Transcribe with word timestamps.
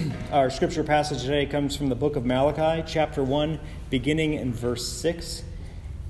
Our 0.32 0.50
scripture 0.50 0.84
passage 0.84 1.22
today 1.22 1.46
comes 1.46 1.76
from 1.76 1.88
the 1.88 1.94
book 1.94 2.16
of 2.16 2.24
Malachi, 2.24 2.84
chapter 2.86 3.22
1, 3.22 3.58
beginning 3.90 4.34
in 4.34 4.52
verse 4.52 4.86
6. 4.88 5.42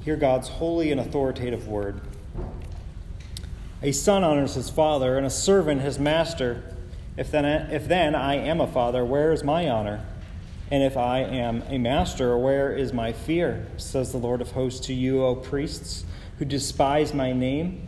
Hear 0.04 0.16
God's 0.16 0.48
holy 0.48 0.92
and 0.92 1.00
authoritative 1.00 1.66
word. 1.66 2.00
A 3.82 3.92
son 3.92 4.22
honors 4.22 4.54
his 4.54 4.70
father, 4.70 5.16
and 5.16 5.26
a 5.26 5.30
servant 5.30 5.80
his 5.80 5.98
master. 5.98 6.62
If 7.16 7.30
then, 7.30 7.44
if 7.44 7.88
then 7.88 8.14
I 8.14 8.36
am 8.36 8.60
a 8.60 8.66
father, 8.66 9.04
where 9.04 9.32
is 9.32 9.42
my 9.42 9.68
honor? 9.68 10.04
And 10.70 10.82
if 10.82 10.96
I 10.96 11.20
am 11.20 11.62
a 11.68 11.78
master, 11.78 12.36
where 12.38 12.72
is 12.72 12.92
my 12.92 13.12
fear? 13.12 13.66
Says 13.76 14.12
the 14.12 14.18
Lord 14.18 14.40
of 14.40 14.52
hosts 14.52 14.86
to 14.86 14.94
you, 14.94 15.24
O 15.24 15.34
priests, 15.34 16.04
who 16.38 16.44
despise 16.44 17.12
my 17.12 17.32
name. 17.32 17.86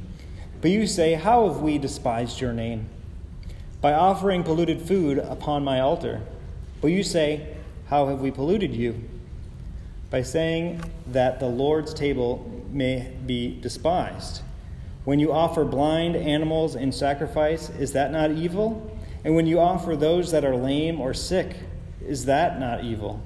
But 0.60 0.70
you 0.70 0.86
say, 0.86 1.14
How 1.14 1.48
have 1.48 1.60
we 1.60 1.78
despised 1.78 2.40
your 2.40 2.52
name? 2.52 2.88
By 3.84 3.92
offering 3.92 4.42
polluted 4.42 4.80
food 4.80 5.18
upon 5.18 5.62
my 5.62 5.78
altar. 5.78 6.22
But 6.80 6.86
you 6.86 7.02
say, 7.02 7.54
How 7.88 8.06
have 8.06 8.18
we 8.18 8.30
polluted 8.30 8.74
you? 8.74 8.98
By 10.08 10.22
saying 10.22 10.82
that 11.08 11.38
the 11.38 11.48
Lord's 11.48 11.92
table 11.92 12.64
may 12.70 13.12
be 13.26 13.60
despised. 13.60 14.40
When 15.04 15.18
you 15.18 15.34
offer 15.34 15.66
blind 15.66 16.16
animals 16.16 16.76
in 16.76 16.92
sacrifice, 16.92 17.68
is 17.68 17.92
that 17.92 18.10
not 18.10 18.30
evil? 18.30 18.90
And 19.22 19.34
when 19.34 19.46
you 19.46 19.60
offer 19.60 19.96
those 19.96 20.30
that 20.30 20.46
are 20.46 20.56
lame 20.56 20.98
or 20.98 21.12
sick, 21.12 21.54
is 22.00 22.24
that 22.24 22.58
not 22.58 22.84
evil? 22.84 23.20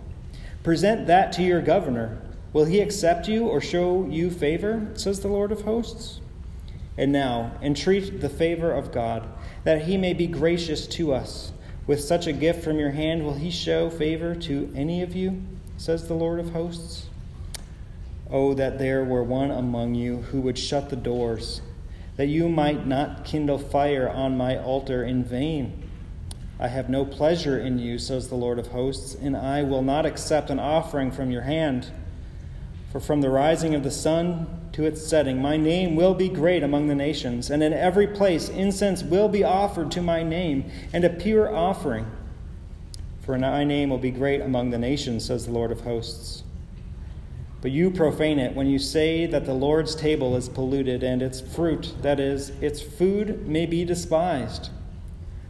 Present 0.65 1.07
that 1.07 1.31
to 1.35 1.43
your 1.45 1.63
governor. 1.63 2.21
Will 2.53 2.65
he 2.65 2.81
accept 2.81 3.29
you 3.29 3.47
or 3.47 3.61
show 3.61 4.09
you 4.11 4.29
favor? 4.29 4.91
says 4.95 5.21
the 5.21 5.29
Lord 5.29 5.53
of 5.53 5.61
hosts. 5.61 6.19
And 6.97 7.13
now, 7.13 7.53
entreat 7.63 8.21
the 8.21 8.29
favor 8.29 8.73
of 8.73 8.91
God 8.91 9.25
that 9.65 9.83
he 9.83 9.97
may 9.97 10.13
be 10.13 10.27
gracious 10.27 10.87
to 10.87 11.13
us. 11.13 11.53
With 11.87 12.01
such 12.01 12.27
a 12.27 12.33
gift 12.33 12.63
from 12.63 12.79
your 12.79 12.91
hand, 12.91 13.25
will 13.25 13.35
he 13.35 13.51
show 13.51 13.89
favor 13.91 14.35
to 14.35 14.73
any 14.75 15.03
of 15.03 15.17
you? 15.17 15.43
says 15.79 16.09
the 16.09 16.15
Lord 16.15 16.41
of 16.41 16.51
hosts. 16.51 17.07
Oh, 18.31 18.53
that 18.55 18.79
there 18.79 19.05
were 19.05 19.23
one 19.23 19.51
among 19.51 19.95
you 19.95 20.19
who 20.19 20.41
would 20.43 20.59
shut 20.59 20.91
the 20.91 20.97
doors, 20.97 21.63
that 22.17 22.27
you 22.27 22.49
might 22.49 22.87
not 22.87 23.25
kindle 23.25 23.59
fire 23.59 24.09
on 24.09 24.37
my 24.37 24.59
altar 24.59 25.03
in 25.05 25.25
vain. 25.25 25.89
I 26.61 26.69
have 26.69 26.91
no 26.91 27.05
pleasure 27.05 27.59
in 27.59 27.79
you, 27.79 27.99
says 27.99 28.29
the 28.29 28.35
Lord 28.35 28.59
of 28.59 28.69
hosts, 28.69 29.15
and 29.15 29.37
I 29.37 29.63
will 29.63 29.83
not 29.83 30.05
accept 30.05 30.51
an 30.51 30.59
offering 30.59 31.13
from 31.13 31.31
your 31.31 31.43
hand. 31.43 31.91
For 32.91 33.01
from 33.01 33.21
the 33.21 33.31
rising 33.31 33.75
of 33.75 33.83
the 33.83 33.91
sun 33.91 34.47
to 34.73 34.87
its 34.87 35.07
setting, 35.07 35.43
my 35.43 35.57
name 35.57 35.95
will 35.95 36.15
be 36.15 36.29
great 36.29 36.63
among 36.63 36.89
the 36.89 36.95
nations, 36.95 37.51
and 37.51 37.63
in 37.63 37.73
every 37.73 38.07
place 38.07 38.49
incense 38.49 39.03
will 39.03 39.29
be 39.29 39.45
offered 39.45 39.91
to 39.93 40.01
my 40.01 40.23
name, 40.23 40.71
and 40.93 41.05
a 41.05 41.11
pure 41.11 41.55
offering. 41.55 42.07
For 43.21 43.39
my 43.39 43.63
name 43.63 43.91
will 43.91 43.99
be 43.99 44.11
great 44.11 44.41
among 44.41 44.71
the 44.71 44.79
nations, 44.79 45.27
says 45.27 45.45
the 45.45 45.53
Lord 45.53 45.71
of 45.71 45.83
hosts. 45.83 46.45
But 47.61 47.73
you 47.73 47.91
profane 47.91 48.39
it 48.39 48.55
when 48.55 48.69
you 48.69 48.79
say 48.79 49.27
that 49.27 49.45
the 49.45 49.53
Lord's 49.53 49.95
table 49.95 50.35
is 50.35 50.49
polluted, 50.49 51.03
and 51.03 51.21
its 51.21 51.43
fruit, 51.43 51.93
that 52.01 52.19
is, 52.19 52.51
its 52.63 52.81
food, 52.81 53.47
may 53.47 53.67
be 53.67 53.85
despised. 53.85 54.71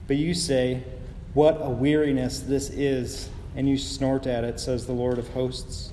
But 0.08 0.16
you 0.16 0.34
say, 0.34 0.82
What 1.34 1.58
a 1.60 1.70
weariness 1.70 2.40
this 2.40 2.70
is, 2.70 3.28
and 3.54 3.68
you 3.68 3.78
snort 3.78 4.26
at 4.26 4.42
it, 4.42 4.58
says 4.58 4.86
the 4.86 4.92
Lord 4.92 5.18
of 5.18 5.28
hosts. 5.28 5.92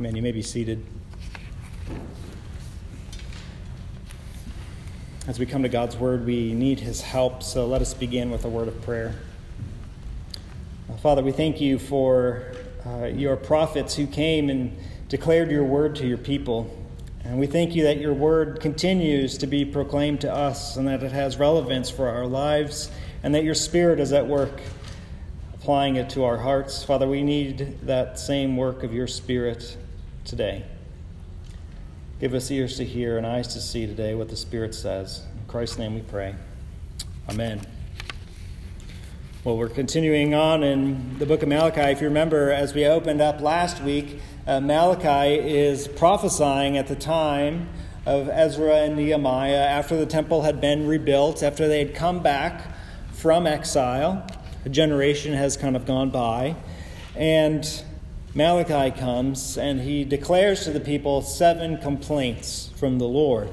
Amen. 0.00 0.14
You 0.14 0.22
may 0.22 0.30
be 0.30 0.42
seated. 0.42 0.86
As 5.26 5.40
we 5.40 5.44
come 5.44 5.64
to 5.64 5.68
God's 5.68 5.96
word, 5.96 6.24
we 6.24 6.54
need 6.54 6.78
his 6.78 7.00
help, 7.00 7.42
so 7.42 7.66
let 7.66 7.82
us 7.82 7.94
begin 7.94 8.30
with 8.30 8.44
a 8.44 8.48
word 8.48 8.68
of 8.68 8.80
prayer. 8.82 9.16
Father, 11.00 11.20
we 11.20 11.32
thank 11.32 11.60
you 11.60 11.80
for 11.80 12.54
uh, 12.86 13.06
your 13.06 13.34
prophets 13.34 13.96
who 13.96 14.06
came 14.06 14.48
and 14.50 14.78
declared 15.08 15.50
your 15.50 15.64
word 15.64 15.96
to 15.96 16.06
your 16.06 16.16
people. 16.16 16.72
And 17.24 17.40
we 17.40 17.48
thank 17.48 17.74
you 17.74 17.82
that 17.82 17.98
your 17.98 18.14
word 18.14 18.60
continues 18.60 19.36
to 19.38 19.48
be 19.48 19.64
proclaimed 19.64 20.20
to 20.20 20.32
us 20.32 20.76
and 20.76 20.86
that 20.86 21.02
it 21.02 21.10
has 21.10 21.38
relevance 21.38 21.90
for 21.90 22.08
our 22.08 22.24
lives 22.24 22.88
and 23.24 23.34
that 23.34 23.42
your 23.42 23.54
spirit 23.54 23.98
is 23.98 24.12
at 24.12 24.28
work 24.28 24.60
applying 25.54 25.96
it 25.96 26.08
to 26.10 26.22
our 26.22 26.38
hearts. 26.38 26.84
Father, 26.84 27.08
we 27.08 27.24
need 27.24 27.80
that 27.82 28.16
same 28.16 28.56
work 28.56 28.84
of 28.84 28.94
your 28.94 29.08
spirit 29.08 29.76
today. 30.28 30.62
Give 32.20 32.34
us 32.34 32.50
ears 32.50 32.76
to 32.76 32.84
hear 32.84 33.16
and 33.16 33.26
eyes 33.26 33.48
to 33.48 33.60
see 33.60 33.86
today 33.86 34.14
what 34.14 34.28
the 34.28 34.36
Spirit 34.36 34.74
says. 34.74 35.22
In 35.34 35.48
Christ's 35.48 35.78
name 35.78 35.94
we 35.94 36.02
pray. 36.02 36.34
Amen. 37.30 37.62
Well, 39.42 39.56
we're 39.56 39.70
continuing 39.70 40.34
on 40.34 40.62
in 40.62 41.18
the 41.18 41.24
book 41.24 41.42
of 41.42 41.48
Malachi. 41.48 41.80
If 41.80 42.02
you 42.02 42.08
remember, 42.08 42.50
as 42.50 42.74
we 42.74 42.84
opened 42.84 43.22
up 43.22 43.40
last 43.40 43.82
week, 43.82 44.20
uh, 44.46 44.60
Malachi 44.60 45.38
is 45.38 45.88
prophesying 45.88 46.76
at 46.76 46.88
the 46.88 46.96
time 46.96 47.68
of 48.04 48.28
Ezra 48.28 48.82
and 48.82 48.96
Nehemiah 48.96 49.54
after 49.54 49.96
the 49.96 50.06
temple 50.06 50.42
had 50.42 50.60
been 50.60 50.86
rebuilt, 50.86 51.42
after 51.42 51.66
they 51.68 51.78
had 51.78 51.94
come 51.94 52.22
back 52.22 52.74
from 53.12 53.46
exile. 53.46 54.26
A 54.66 54.68
generation 54.68 55.32
has 55.32 55.56
kind 55.56 55.76
of 55.76 55.86
gone 55.86 56.10
by. 56.10 56.56
And 57.16 57.64
Malachi 58.34 58.96
comes 58.98 59.56
and 59.56 59.80
he 59.80 60.04
declares 60.04 60.64
to 60.64 60.70
the 60.70 60.80
people 60.80 61.22
seven 61.22 61.78
complaints 61.78 62.70
from 62.76 62.98
the 62.98 63.06
Lord. 63.06 63.50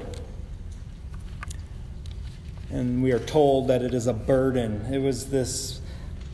And 2.70 3.02
we 3.02 3.12
are 3.12 3.18
told 3.18 3.68
that 3.68 3.82
it 3.82 3.94
is 3.94 4.06
a 4.06 4.12
burden. 4.12 4.92
It 4.92 4.98
was 4.98 5.30
this 5.30 5.80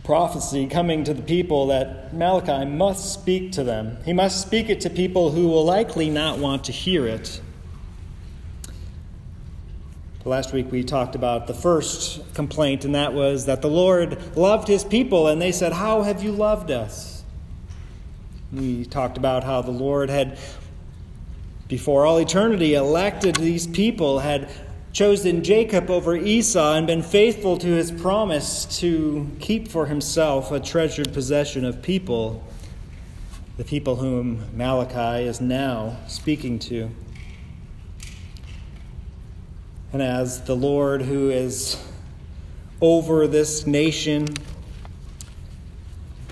prophecy 0.05 0.67
coming 0.67 1.05
to 1.05 1.15
the 1.15 1.23
people 1.23 1.69
that 1.69 2.13
Malachi 2.13 2.65
must 2.65 3.13
speak 3.13 3.53
to 3.53 3.63
them. 3.63 3.99
He 4.05 4.13
must 4.13 4.41
speak 4.41 4.69
it 4.69 4.81
to 4.81 4.91
people 4.91 5.31
who 5.31 5.47
will 5.49 5.65
likely 5.65 6.11
not 6.11 6.39
want 6.39 6.65
to 6.65 6.73
hear 6.73 7.07
it. 7.07 7.41
Last 10.25 10.53
week 10.53 10.71
we 10.71 10.85
talked 10.85 11.15
about 11.17 11.49
the 11.49 11.55
first 11.55 12.35
complaint, 12.35 12.85
and 12.85 12.95
that 12.95 13.13
was 13.13 13.47
that 13.47 13.61
the 13.61 13.69
Lord 13.69 14.37
loved 14.37 14.69
his 14.69 14.85
people, 14.85 15.27
and 15.27 15.43
they 15.43 15.51
said, 15.51 15.73
How 15.73 16.03
have 16.03 16.23
you 16.23 16.31
loved 16.31 16.71
us? 16.71 17.12
We 18.53 18.85
talked 18.85 19.17
about 19.17 19.45
how 19.45 19.63
the 19.63 19.71
Lord 19.71 20.11
had, 20.11 20.39
before 21.69 22.05
all 22.05 22.19
eternity, 22.19 22.75
elected 22.75 23.37
these 23.37 23.67
people, 23.67 24.19
had 24.19 24.51
chosen 24.93 25.43
Jacob 25.43 25.89
over 25.89 26.15
Esau, 26.15 26.75
and 26.75 26.87
been 26.87 27.03
faithful 27.03 27.57
to 27.57 27.67
his 27.69 27.91
promise 27.91 28.67
to 28.81 29.31
keep 29.41 29.69
for 29.69 29.87
himself 29.87 30.53
a 30.53 30.61
treasured 30.61 31.15
possession 31.15 31.65
of 31.65 31.81
people, 31.81 32.47
the 33.57 33.65
people 33.65 33.97
whom 33.97 34.45
Malachi 34.55 35.27
is 35.27 35.41
now 35.41 35.97
speaking 36.07 36.59
to. 36.59 36.91
And 39.95 40.03
as 40.03 40.43
the 40.43 40.57
Lord 40.57 41.01
who 41.01 41.31
is 41.31 41.83
over 42.83 43.27
this 43.27 43.67
nation, 43.67 44.27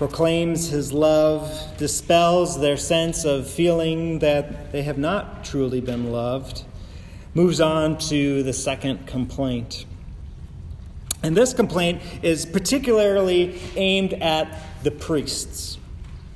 proclaims 0.01 0.69
his 0.69 0.91
love, 0.91 1.77
dispels 1.77 2.59
their 2.59 2.75
sense 2.75 3.23
of 3.23 3.47
feeling 3.47 4.17
that 4.17 4.71
they 4.71 4.81
have 4.81 4.97
not 4.97 5.45
truly 5.45 5.79
been 5.79 6.11
loved, 6.11 6.63
moves 7.35 7.61
on 7.61 7.95
to 7.99 8.41
the 8.41 8.51
second 8.51 9.05
complaint. 9.05 9.85
And 11.21 11.37
this 11.37 11.53
complaint 11.53 12.01
is 12.23 12.47
particularly 12.47 13.61
aimed 13.75 14.13
at 14.13 14.63
the 14.81 14.89
priests. 14.89 15.77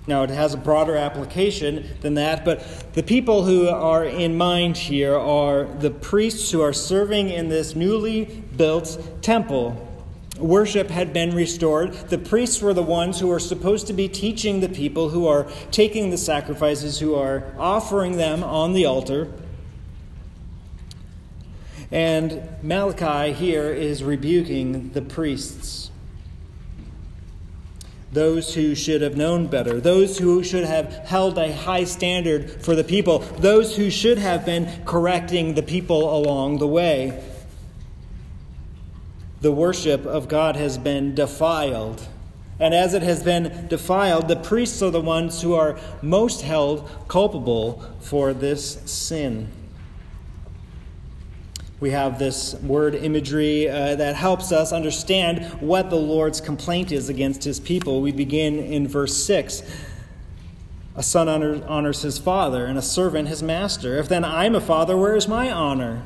Now, 0.06 0.22
it 0.22 0.30
has 0.30 0.54
a 0.54 0.58
broader 0.58 0.96
application 0.96 1.90
than 2.02 2.14
that, 2.14 2.46
but 2.46 2.94
the 2.94 3.02
people 3.02 3.46
who 3.46 3.68
are 3.68 4.06
in 4.06 4.38
mind 4.38 4.78
here 4.78 5.18
are 5.18 5.64
the 5.64 5.90
priests 5.90 6.52
who 6.52 6.62
are 6.62 6.72
serving 6.72 7.32
in 7.32 7.50
this 7.50 7.76
newly 7.76 8.26
built 8.56 9.24
temple 9.24 9.85
Worship 10.40 10.90
had 10.90 11.14
been 11.14 11.34
restored. 11.34 11.94
The 11.94 12.18
priests 12.18 12.62
were 12.62 12.74
the 12.74 12.84
ones 12.84 13.20
who 13.20 13.28
were 13.28 13.40
supposed 13.40 13.88
to 13.88 13.94
be 13.94 14.10
teaching 14.10 14.60
the 14.60 14.68
people 14.68 15.10
who 15.10 15.28
are 15.28 15.48
taking 15.72 16.10
the 16.10 16.18
sacrifices, 16.18 17.00
who 17.00 17.16
are 17.16 17.44
offering 17.58 18.18
them 18.18 18.44
on 18.44 18.74
the 18.74 18.86
altar. 18.86 19.32
And 21.90 22.50
Malachi 22.62 23.32
here 23.32 23.70
is 23.70 24.04
rebuking 24.04 24.90
the 24.90 25.02
priests. 25.02 25.92
Those 28.12 28.56
who 28.56 28.76
should 28.76 29.02
have 29.02 29.16
known 29.16 29.48
better, 29.48 29.80
those 29.80 30.18
who 30.18 30.44
should 30.44 30.66
have 30.66 30.92
held 31.06 31.38
a 31.38 31.54
high 31.54 31.84
standard 31.86 32.50
for 32.62 32.76
the 32.76 32.84
people, 32.84 33.20
those 33.20 33.76
who 33.76 33.90
should 33.90 34.18
have 34.18 34.46
been 34.46 34.84
correcting 34.86 35.54
the 35.54 35.64
people 35.64 36.18
along 36.18 36.58
the 36.58 36.68
way. 36.68 37.24
The 39.46 39.52
worship 39.52 40.08
of 40.08 40.28
God 40.28 40.56
has 40.56 40.80
been 40.80 41.14
defiled. 41.14 42.02
And 42.60 42.74
as 42.74 42.96
it 42.96 43.04
has 43.04 43.22
been 43.22 43.68
defiled, 43.68 44.28
the 44.28 44.36
priests 44.36 44.82
are 44.82 44.90
the 44.90 45.00
ones 45.00 45.44
who 45.44 45.54
are 45.54 45.78
most 46.02 46.42
held 46.42 46.90
culpable 47.08 47.84
for 48.00 48.34
this 48.34 48.82
sin 48.92 49.52
we 51.80 51.92
have 51.92 52.18
this 52.18 52.56
word 52.56 52.96
imagery 52.96 53.70
uh, 53.70 53.94
that 53.96 54.16
helps 54.16 54.52
us 54.52 54.72
understand 54.72 55.62
what 55.62 55.92
the 55.92 55.96
Lord's 55.96 56.42
complaint 56.42 56.92
is 56.92 57.10
against 57.10 57.44
his 57.44 57.60
people. 57.60 58.02
We 58.02 58.12
begin 58.12 58.58
in 58.58 58.88
verse 58.88 59.24
6. 59.24 59.62
A 60.96 61.04
son 61.04 61.30
honors, 61.30 61.62
honors 61.68 62.02
his 62.02 62.18
father, 62.18 62.66
and 62.66 62.80
a 62.80 62.82
servant 62.82 63.28
his 63.28 63.44
master. 63.44 63.98
If 63.98 64.10
then 64.10 64.26
I'm 64.26 64.56
a 64.56 64.62
father, 64.62 64.98
where 64.98 65.16
is 65.16 65.28
my 65.28 65.52
honor? 65.52 66.04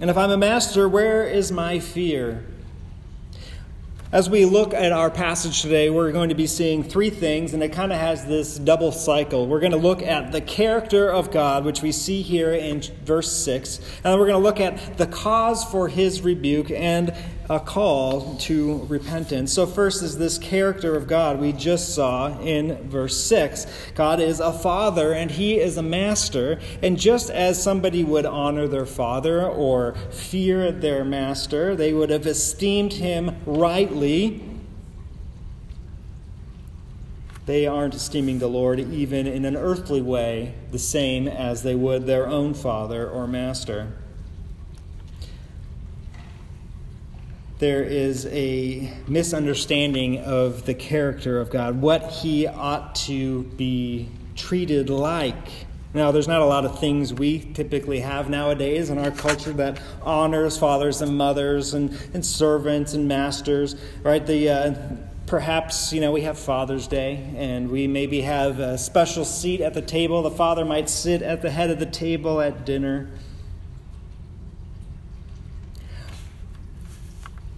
And 0.00 0.08
if 0.08 0.16
I'm 0.16 0.30
a 0.30 0.38
master, 0.38 0.88
where 0.88 1.26
is 1.26 1.52
my 1.52 1.80
fear? 1.80 2.46
As 4.14 4.30
we 4.30 4.44
look 4.44 4.74
at 4.74 4.92
our 4.92 5.10
passage 5.10 5.60
today, 5.60 5.90
we're 5.90 6.12
going 6.12 6.28
to 6.28 6.36
be 6.36 6.46
seeing 6.46 6.84
three 6.84 7.10
things, 7.10 7.52
and 7.52 7.60
it 7.64 7.72
kind 7.72 7.92
of 7.92 7.98
has 7.98 8.24
this 8.24 8.56
double 8.56 8.92
cycle. 8.92 9.48
We're 9.48 9.58
going 9.58 9.72
to 9.72 9.76
look 9.76 10.04
at 10.04 10.30
the 10.30 10.40
character 10.40 11.10
of 11.10 11.32
God, 11.32 11.64
which 11.64 11.82
we 11.82 11.90
see 11.90 12.22
here 12.22 12.52
in 12.52 12.80
verse 13.04 13.32
6, 13.32 13.80
and 14.04 14.20
we're 14.20 14.28
going 14.28 14.40
to 14.40 14.48
look 14.48 14.60
at 14.60 14.98
the 14.98 15.08
cause 15.08 15.64
for 15.64 15.88
his 15.88 16.22
rebuke 16.22 16.70
and 16.70 17.12
a 17.50 17.60
call 17.60 18.36
to 18.36 18.84
repentance. 18.88 19.52
So, 19.52 19.66
first 19.66 20.02
is 20.02 20.16
this 20.16 20.38
character 20.38 20.96
of 20.96 21.06
God 21.06 21.38
we 21.38 21.52
just 21.52 21.94
saw 21.94 22.38
in 22.40 22.88
verse 22.88 23.22
6. 23.24 23.66
God 23.94 24.20
is 24.20 24.40
a 24.40 24.52
father 24.52 25.12
and 25.12 25.30
he 25.30 25.58
is 25.58 25.76
a 25.76 25.82
master. 25.82 26.58
And 26.82 26.98
just 26.98 27.30
as 27.30 27.62
somebody 27.62 28.02
would 28.02 28.24
honor 28.24 28.66
their 28.66 28.86
father 28.86 29.46
or 29.46 29.94
fear 30.10 30.72
their 30.72 31.04
master, 31.04 31.76
they 31.76 31.92
would 31.92 32.10
have 32.10 32.26
esteemed 32.26 32.94
him 32.94 33.36
rightly. 33.44 34.42
They 37.46 37.66
aren't 37.66 37.94
esteeming 37.94 38.38
the 38.38 38.48
Lord 38.48 38.80
even 38.80 39.26
in 39.26 39.44
an 39.44 39.54
earthly 39.54 40.00
way 40.00 40.54
the 40.70 40.78
same 40.78 41.28
as 41.28 41.62
they 41.62 41.74
would 41.74 42.06
their 42.06 42.26
own 42.26 42.54
father 42.54 43.06
or 43.06 43.26
master. 43.26 43.92
There 47.64 47.82
is 47.82 48.26
a 48.26 48.92
misunderstanding 49.08 50.18
of 50.18 50.66
the 50.66 50.74
character 50.74 51.40
of 51.40 51.48
God, 51.48 51.80
what 51.80 52.10
he 52.10 52.46
ought 52.46 52.94
to 52.94 53.44
be 53.56 54.10
treated 54.36 54.90
like. 54.90 55.48
Now, 55.94 56.10
there's 56.10 56.28
not 56.28 56.42
a 56.42 56.44
lot 56.44 56.66
of 56.66 56.78
things 56.78 57.14
we 57.14 57.38
typically 57.38 58.00
have 58.00 58.28
nowadays 58.28 58.90
in 58.90 58.98
our 58.98 59.10
culture 59.10 59.54
that 59.54 59.80
honors 60.02 60.58
fathers 60.58 61.00
and 61.00 61.16
mothers 61.16 61.72
and, 61.72 61.98
and 62.12 62.26
servants 62.26 62.92
and 62.92 63.08
masters, 63.08 63.76
right? 64.02 64.26
The 64.26 64.50
uh, 64.50 64.74
perhaps 65.26 65.90
you 65.90 66.02
know 66.02 66.12
we 66.12 66.20
have 66.20 66.38
Father's 66.38 66.86
Day 66.86 67.32
and 67.34 67.70
we 67.70 67.86
maybe 67.86 68.20
have 68.20 68.58
a 68.58 68.76
special 68.76 69.24
seat 69.24 69.62
at 69.62 69.72
the 69.72 69.80
table. 69.80 70.20
The 70.20 70.30
father 70.30 70.66
might 70.66 70.90
sit 70.90 71.22
at 71.22 71.40
the 71.40 71.50
head 71.50 71.70
of 71.70 71.78
the 71.78 71.86
table 71.86 72.42
at 72.42 72.66
dinner. 72.66 73.08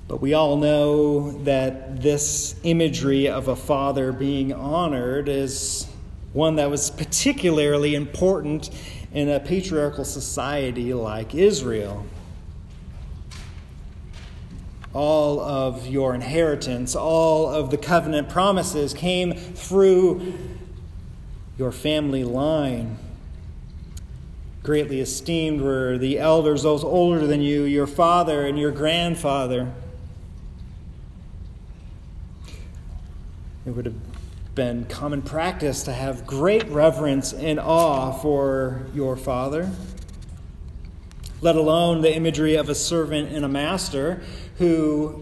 But 0.08 0.20
we 0.20 0.34
all 0.34 0.56
know 0.56 1.32
that 1.42 2.00
this 2.00 2.54
imagery 2.62 3.28
of 3.28 3.48
a 3.48 3.56
father 3.56 4.12
being 4.12 4.52
honored 4.52 5.28
is 5.28 5.88
one 6.32 6.56
that 6.56 6.70
was 6.70 6.90
particularly 6.90 7.94
important 7.94 8.70
in 9.12 9.28
a 9.28 9.40
patriarchal 9.40 10.04
society 10.04 10.94
like 10.94 11.34
Israel. 11.34 12.06
All 14.92 15.40
of 15.40 15.88
your 15.88 16.14
inheritance, 16.14 16.94
all 16.94 17.48
of 17.48 17.70
the 17.70 17.76
covenant 17.76 18.28
promises 18.28 18.94
came 18.94 19.32
through 19.32 20.34
your 21.58 21.72
family 21.72 22.22
line. 22.22 22.98
Greatly 24.62 25.00
esteemed 25.00 25.60
were 25.60 25.98
the 25.98 26.18
elders, 26.18 26.62
those 26.62 26.84
older 26.84 27.26
than 27.26 27.40
you, 27.40 27.64
your 27.64 27.86
father 27.86 28.46
and 28.46 28.58
your 28.58 28.70
grandfather. 28.70 29.72
It 33.66 33.74
would 33.74 33.86
have 33.86 34.54
been 34.54 34.84
common 34.84 35.22
practice 35.22 35.82
to 35.82 35.92
have 35.92 36.24
great 36.24 36.68
reverence 36.68 37.32
and 37.32 37.58
awe 37.58 38.12
for 38.12 38.86
your 38.94 39.16
father, 39.16 39.68
let 41.40 41.56
alone 41.56 42.00
the 42.00 42.14
imagery 42.14 42.54
of 42.54 42.68
a 42.68 42.76
servant 42.76 43.32
and 43.32 43.44
a 43.44 43.48
master 43.48 44.22
who, 44.58 45.20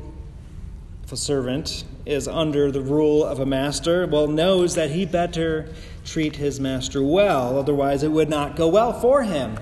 if 1.04 1.12
a 1.12 1.16
servant 1.16 1.84
is 2.04 2.28
under 2.28 2.70
the 2.70 2.82
rule 2.82 3.24
of 3.24 3.40
a 3.40 3.46
master, 3.46 4.06
well, 4.06 4.28
knows 4.28 4.74
that 4.74 4.90
he 4.90 5.06
better 5.06 5.72
treat 6.04 6.36
his 6.36 6.60
master 6.60 7.02
well, 7.02 7.58
otherwise, 7.58 8.02
it 8.02 8.12
would 8.12 8.28
not 8.28 8.56
go 8.56 8.68
well 8.68 8.92
for 8.92 9.22
him. 9.22 9.58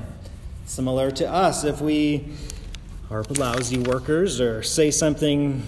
Similar 0.67 1.13
to 1.13 1.33
us, 1.33 1.63
if 1.63 1.81
we 1.81 2.33
are 3.13 3.23
lousy 3.39 3.79
workers 3.79 4.41
or 4.41 4.65
say 4.65 4.91
something 4.91 5.63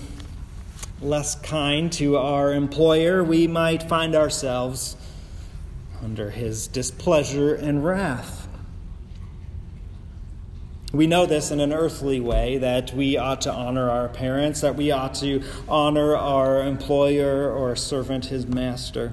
less 1.01 1.35
kind 1.35 1.93
to 1.93 2.17
our 2.17 2.53
employer, 2.53 3.23
we 3.23 3.47
might 3.47 3.83
find 3.83 4.15
ourselves 4.15 4.97
under 6.03 6.31
his 6.31 6.67
displeasure 6.67 7.55
and 7.55 7.85
wrath. 7.85 8.47
We 10.93 11.09
know 11.09 11.27
this 11.27 11.51
in 11.51 11.59
an 11.59 11.73
earthly 11.73 12.21
way 12.21 12.59
that 12.59 12.95
we 12.95 13.17
ought 13.17 13.41
to 13.43 13.53
honor 13.53 13.91
our 13.91 14.09
parents, 14.09 14.61
that 14.61 14.77
we 14.77 14.93
ought 14.93 15.15
to 15.17 15.43
honor 15.69 16.15
our 16.15 16.63
employer 16.63 17.51
or 17.51 17.75
servant, 17.75 18.27
his 18.27 18.47
master. 18.47 19.13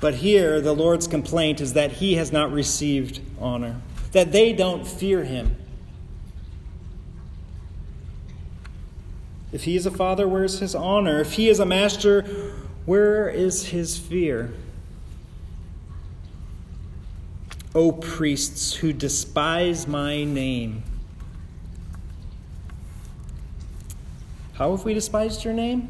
But 0.00 0.16
here, 0.16 0.60
the 0.60 0.74
Lord's 0.74 1.06
complaint 1.06 1.62
is 1.62 1.72
that 1.72 1.92
he 1.92 2.16
has 2.16 2.30
not 2.32 2.52
received 2.52 3.20
honor, 3.40 3.80
that 4.12 4.32
they 4.32 4.52
don't 4.52 4.86
fear 4.86 5.24
him. 5.24 5.56
If 9.54 9.62
he 9.62 9.76
is 9.76 9.86
a 9.86 9.90
father, 9.92 10.26
where 10.26 10.42
is 10.42 10.58
his 10.58 10.74
honor? 10.74 11.20
If 11.20 11.34
he 11.34 11.48
is 11.48 11.60
a 11.60 11.64
master, 11.64 12.22
where 12.86 13.28
is 13.28 13.66
his 13.66 13.96
fear? 13.96 14.52
O 17.72 17.92
priests 17.92 18.74
who 18.74 18.92
despise 18.92 19.86
my 19.86 20.24
name. 20.24 20.82
How 24.54 24.72
have 24.72 24.84
we 24.84 24.92
despised 24.92 25.44
your 25.44 25.54
name? 25.54 25.88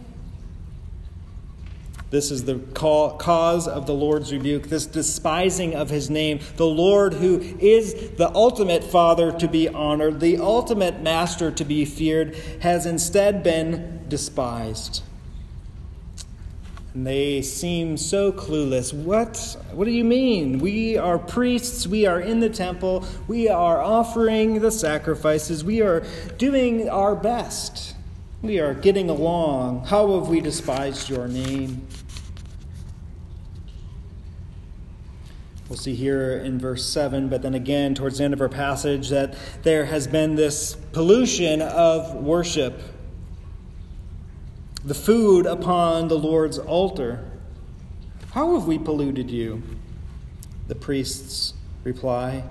This 2.11 2.31
is 2.31 2.45
the 2.45 2.61
cause 2.75 3.67
of 3.67 3.87
the 3.87 3.95
Lord's 3.95 4.33
rebuke, 4.33 4.69
this 4.69 4.87
despising 4.87 5.75
of 5.75 5.91
his 5.91 6.09
name. 6.09 6.39
The 6.57 6.67
Lord, 6.67 7.15
who 7.15 7.41
is 7.59 8.11
the 8.11 8.33
ultimate 8.35 8.85
Father 8.85 9.33
to 9.33 9.49
be 9.49 9.69
honored, 9.69 10.21
the 10.21 10.39
ultimate 10.39 11.01
Master 11.01 11.51
to 11.51 11.65
be 11.65 11.85
feared, 11.85 12.37
has 12.61 12.87
instead 12.87 13.43
been 13.43 14.05
despised. 14.09 15.03
And 16.95 17.05
they 17.05 17.43
seem 17.43 17.97
so 17.97 18.31
clueless. 18.31 18.95
What? 18.95 19.57
What 19.73 19.87
do 19.87 19.91
you 19.91 20.05
mean? 20.05 20.61
We 20.61 20.97
are 20.97 21.19
priests. 21.19 21.89
We 21.89 22.07
are 22.07 22.21
in 22.21 22.39
the 22.39 22.49
temple. 22.49 23.05
We 23.27 23.49
are 23.49 23.83
offering 23.83 24.61
the 24.61 24.71
sacrifices. 24.71 25.65
We 25.65 25.83
are 25.83 26.07
doing 26.39 26.89
our 26.89 27.17
best. 27.17 27.94
We 28.45 28.61
are 28.61 28.75
getting 28.75 29.09
along. 29.09 29.87
How 29.87 30.21
have 30.21 30.29
we 30.29 30.43
despised 30.43 31.09
your 31.09 31.27
name? 31.27 31.89
We'll 35.67 35.79
see 35.79 35.95
here 35.95 36.37
in 36.37 36.59
verse 36.59 36.85
7, 36.85 37.31
but 37.31 37.41
then 37.41 37.55
again 37.55 37.95
towards 37.95 38.19
the 38.19 38.25
end 38.25 38.35
of 38.35 38.43
our 38.43 38.51
passage, 38.51 39.09
that 39.09 39.35
there 39.63 39.87
has 39.87 40.07
been 40.07 40.35
this 40.35 40.75
pollution 40.93 41.63
of 41.63 42.17
worship. 42.17 42.83
The 44.85 44.93
food 44.93 45.47
upon 45.47 46.09
the 46.09 46.19
Lord's 46.19 46.59
altar. 46.59 47.25
How 48.33 48.53
have 48.59 48.67
we 48.67 48.79
polluted 48.79 49.31
you? 49.31 49.63
The 50.69 50.75
priests 50.75 51.55
reply. 51.83 52.45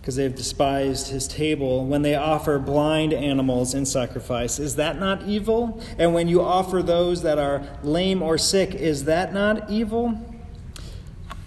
Because 0.00 0.16
they've 0.16 0.34
despised 0.34 1.08
his 1.08 1.28
table 1.28 1.84
when 1.84 2.02
they 2.02 2.14
offer 2.14 2.58
blind 2.58 3.12
animals 3.12 3.74
in 3.74 3.84
sacrifice. 3.84 4.58
Is 4.58 4.76
that 4.76 4.98
not 4.98 5.22
evil? 5.24 5.82
And 5.98 6.14
when 6.14 6.28
you 6.28 6.40
offer 6.40 6.82
those 6.82 7.22
that 7.22 7.38
are 7.38 7.62
lame 7.82 8.22
or 8.22 8.38
sick, 8.38 8.74
is 8.74 9.04
that 9.04 9.34
not 9.34 9.68
evil? 9.70 10.18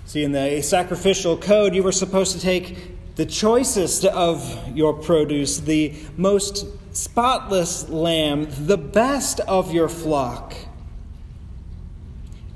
See, 0.06 0.24
in 0.24 0.34
the 0.34 0.62
sacrificial 0.62 1.38
code, 1.38 1.74
you 1.74 1.84
were 1.84 1.94
supposed 1.94 2.34
to 2.34 2.42
take 2.42 3.16
the 3.16 3.26
choicest 3.26 4.06
of 4.06 4.76
your 4.76 4.94
produce, 4.94 5.60
the 5.60 5.94
most 6.18 6.66
spotless 6.94 7.88
lamb, 7.90 8.48
the 8.66 8.78
best 8.78 9.40
of 9.42 9.74
your 9.74 9.88
flock, 9.88 10.54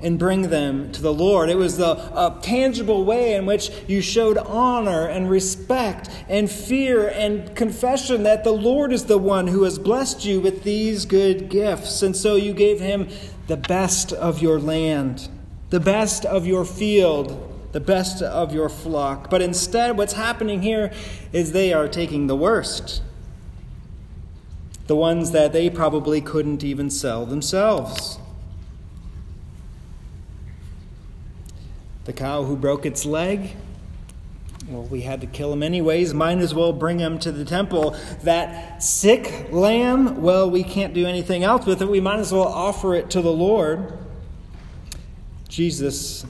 and 0.00 0.18
bring 0.18 0.42
them 0.50 0.92
to 0.92 1.00
the 1.00 1.12
Lord. 1.12 1.48
It 1.48 1.56
was 1.56 1.78
the 1.78 1.92
a 1.92 2.38
tangible 2.42 3.04
way 3.04 3.34
in 3.34 3.46
which 3.46 3.70
you 3.86 4.00
showed 4.00 4.36
honor 4.38 5.06
and 5.06 5.30
respect 5.30 6.10
and 6.28 6.50
fear 6.50 7.08
and 7.08 7.54
confession 7.56 8.22
that 8.24 8.44
the 8.44 8.52
Lord 8.52 8.92
is 8.92 9.06
the 9.06 9.18
one 9.18 9.46
who 9.46 9.62
has 9.62 9.78
blessed 9.78 10.24
you 10.24 10.40
with 10.40 10.64
these 10.64 11.06
good 11.06 11.48
gifts. 11.48 12.02
And 12.02 12.14
so 12.14 12.36
you 12.36 12.52
gave 12.52 12.80
him 12.80 13.08
the 13.46 13.56
best 13.56 14.12
of 14.12 14.42
your 14.42 14.58
land, 14.58 15.28
the 15.70 15.80
best 15.80 16.24
of 16.24 16.46
your 16.46 16.64
field 16.64 17.52
the 17.76 17.80
best 17.80 18.22
of 18.22 18.54
your 18.54 18.70
flock. 18.70 19.28
But 19.28 19.42
instead, 19.42 19.98
what's 19.98 20.14
happening 20.14 20.62
here 20.62 20.90
is 21.30 21.52
they 21.52 21.74
are 21.74 21.88
taking 21.88 22.26
the 22.26 22.34
worst. 22.34 23.02
The 24.86 24.96
ones 24.96 25.32
that 25.32 25.52
they 25.52 25.68
probably 25.68 26.22
couldn't 26.22 26.64
even 26.64 26.88
sell 26.88 27.26
themselves. 27.26 28.18
The 32.06 32.12
cow 32.12 32.44
who 32.44 32.56
broke 32.56 32.86
its 32.86 33.04
leg, 33.04 33.56
well, 34.68 34.82
we 34.82 35.00
had 35.00 35.20
to 35.20 35.26
kill 35.26 35.52
him 35.52 35.62
anyways. 35.62 36.14
Might 36.14 36.38
as 36.38 36.54
well 36.54 36.72
bring 36.72 37.00
him 37.00 37.18
to 37.18 37.32
the 37.32 37.44
temple. 37.44 37.96
That 38.22 38.82
sick 38.82 39.48
lamb, 39.50 40.22
well, 40.22 40.48
we 40.48 40.62
can't 40.62 40.94
do 40.94 41.04
anything 41.04 41.42
else 41.42 41.66
with 41.66 41.82
it. 41.82 41.88
We 41.88 42.00
might 42.00 42.20
as 42.20 42.32
well 42.32 42.46
offer 42.46 42.94
it 42.94 43.10
to 43.10 43.20
the 43.20 43.32
Lord. 43.32 43.98
Jesus 45.48 46.26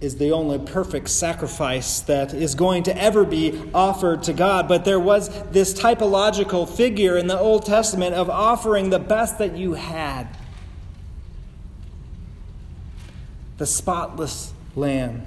is 0.00 0.16
the 0.16 0.32
only 0.32 0.58
perfect 0.58 1.08
sacrifice 1.08 2.00
that 2.00 2.34
is 2.34 2.56
going 2.56 2.82
to 2.82 3.00
ever 3.00 3.24
be 3.24 3.60
offered 3.72 4.24
to 4.24 4.32
God. 4.32 4.66
But 4.66 4.84
there 4.84 4.98
was 4.98 5.28
this 5.50 5.74
typological 5.74 6.68
figure 6.68 7.16
in 7.16 7.28
the 7.28 7.38
Old 7.38 7.64
Testament 7.66 8.16
of 8.16 8.28
offering 8.28 8.90
the 8.90 8.98
best 8.98 9.38
that 9.38 9.56
you 9.56 9.74
had 9.74 10.26
the 13.58 13.66
spotless 13.66 14.52
lamb, 14.74 15.22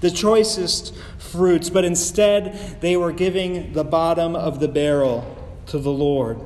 the 0.00 0.10
choicest 0.10 0.94
fruits. 1.18 1.70
But 1.70 1.84
instead, 1.84 2.80
they 2.80 2.96
were 2.96 3.12
giving 3.12 3.72
the 3.72 3.84
bottom 3.84 4.34
of 4.34 4.60
the 4.60 4.68
barrel 4.68 5.36
to 5.66 5.78
the 5.78 5.92
Lord. 5.92 6.40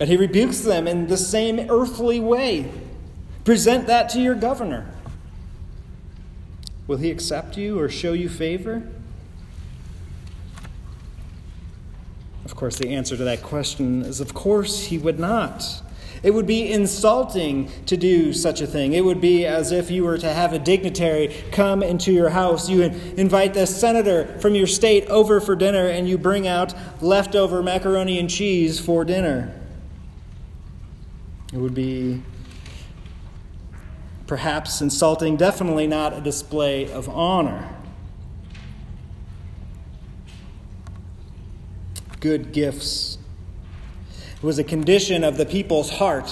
And 0.00 0.08
he 0.08 0.16
rebukes 0.16 0.60
them 0.60 0.88
in 0.88 1.06
the 1.06 1.16
same 1.16 1.70
earthly 1.70 2.18
way. 2.18 2.70
Present 3.44 3.86
that 3.86 4.08
to 4.10 4.20
your 4.20 4.34
governor. 4.34 4.92
Will 6.86 6.96
he 6.96 7.10
accept 7.10 7.56
you 7.56 7.78
or 7.78 7.88
show 7.88 8.12
you 8.12 8.28
favor? 8.28 8.82
Of 12.44 12.56
course, 12.56 12.76
the 12.76 12.90
answer 12.90 13.16
to 13.16 13.24
that 13.24 13.42
question 13.42 14.02
is 14.02 14.20
of 14.20 14.34
course 14.34 14.86
he 14.86 14.98
would 14.98 15.18
not. 15.18 15.82
It 16.22 16.32
would 16.32 16.46
be 16.46 16.70
insulting 16.70 17.68
to 17.86 17.96
do 17.96 18.32
such 18.32 18.60
a 18.60 18.66
thing. 18.66 18.92
It 18.92 19.04
would 19.04 19.20
be 19.20 19.44
as 19.44 19.72
if 19.72 19.90
you 19.90 20.04
were 20.04 20.18
to 20.18 20.32
have 20.32 20.52
a 20.52 20.58
dignitary 20.58 21.34
come 21.50 21.82
into 21.82 22.12
your 22.12 22.30
house. 22.30 22.68
You 22.68 22.82
invite 22.82 23.54
the 23.54 23.66
senator 23.66 24.38
from 24.38 24.54
your 24.54 24.68
state 24.68 25.06
over 25.08 25.40
for 25.40 25.56
dinner, 25.56 25.88
and 25.88 26.08
you 26.08 26.18
bring 26.18 26.46
out 26.46 26.74
leftover 27.02 27.62
macaroni 27.62 28.20
and 28.20 28.30
cheese 28.30 28.78
for 28.78 29.04
dinner. 29.04 29.52
It 31.52 31.58
would 31.58 31.74
be 31.74 32.22
perhaps 34.28 34.80
insulting, 34.80 35.36
definitely 35.36 35.86
not 35.86 36.14
a 36.14 36.20
display 36.20 36.90
of 36.90 37.08
honor. 37.08 37.68
Good 42.20 42.52
gifts. 42.52 43.18
It 44.42 44.46
was 44.46 44.58
a 44.58 44.64
condition 44.64 45.22
of 45.22 45.36
the 45.36 45.46
people's 45.46 45.88
heart, 45.88 46.28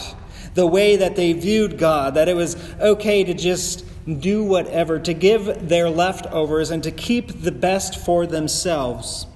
the 0.54 0.66
way 0.66 0.96
that 0.96 1.14
they 1.14 1.32
viewed 1.32 1.78
God, 1.78 2.14
that 2.14 2.28
it 2.28 2.34
was 2.34 2.56
okay 2.80 3.22
to 3.22 3.34
just 3.34 3.84
do 4.18 4.42
whatever, 4.42 4.98
to 4.98 5.14
give 5.14 5.68
their 5.68 5.88
leftovers, 5.88 6.72
and 6.72 6.82
to 6.82 6.90
keep 6.90 7.42
the 7.42 7.52
best 7.52 8.04
for 8.04 8.26
themselves. 8.26 9.26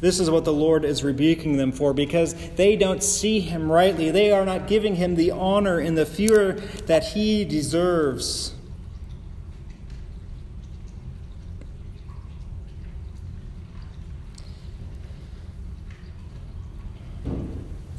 This 0.00 0.20
is 0.20 0.30
what 0.30 0.44
the 0.44 0.52
Lord 0.52 0.84
is 0.84 1.02
rebuking 1.02 1.56
them 1.56 1.72
for 1.72 1.92
because 1.92 2.34
they 2.50 2.76
don't 2.76 3.02
see 3.02 3.40
him 3.40 3.72
rightly. 3.72 4.12
They 4.12 4.30
are 4.30 4.44
not 4.44 4.68
giving 4.68 4.94
him 4.94 5.16
the 5.16 5.32
honor 5.32 5.80
and 5.80 5.98
the 5.98 6.06
fear 6.06 6.52
that 6.86 7.02
he 7.02 7.44
deserves. 7.44 8.53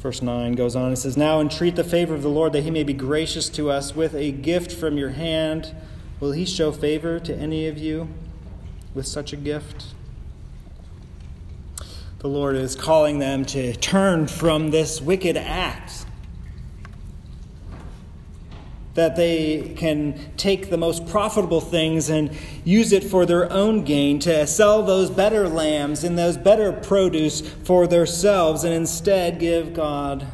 Verse 0.06 0.22
9 0.22 0.52
goes 0.52 0.76
on. 0.76 0.92
It 0.92 0.98
says, 0.98 1.16
Now 1.16 1.40
entreat 1.40 1.74
the 1.74 1.82
favor 1.82 2.14
of 2.14 2.22
the 2.22 2.28
Lord 2.28 2.52
that 2.52 2.62
he 2.62 2.70
may 2.70 2.84
be 2.84 2.92
gracious 2.92 3.48
to 3.48 3.72
us 3.72 3.96
with 3.96 4.14
a 4.14 4.30
gift 4.30 4.70
from 4.70 4.96
your 4.96 5.10
hand. 5.10 5.74
Will 6.20 6.30
he 6.30 6.44
show 6.44 6.70
favor 6.70 7.18
to 7.18 7.34
any 7.34 7.66
of 7.66 7.76
you 7.76 8.06
with 8.94 9.04
such 9.08 9.32
a 9.32 9.36
gift? 9.36 9.86
the 12.20 12.28
Lord 12.28 12.54
is 12.54 12.76
calling 12.76 13.18
them 13.18 13.44
to 13.46 13.74
turn 13.74 14.28
from 14.28 14.70
this 14.70 15.00
wicked 15.00 15.36
act. 15.36 16.06
That 18.96 19.14
they 19.14 19.74
can 19.76 20.18
take 20.36 20.68
the 20.68 20.76
most 20.76 21.06
profitable 21.06 21.60
things 21.60 22.10
and 22.10 22.30
use 22.64 22.92
it 22.92 23.04
for 23.04 23.24
their 23.24 23.50
own 23.52 23.84
gain, 23.84 24.18
to 24.20 24.46
sell 24.46 24.82
those 24.82 25.08
better 25.10 25.48
lambs 25.48 26.02
and 26.02 26.18
those 26.18 26.36
better 26.36 26.72
produce 26.72 27.40
for 27.40 27.86
themselves, 27.86 28.64
and 28.64 28.74
instead 28.74 29.38
give 29.38 29.72
God 29.72 30.26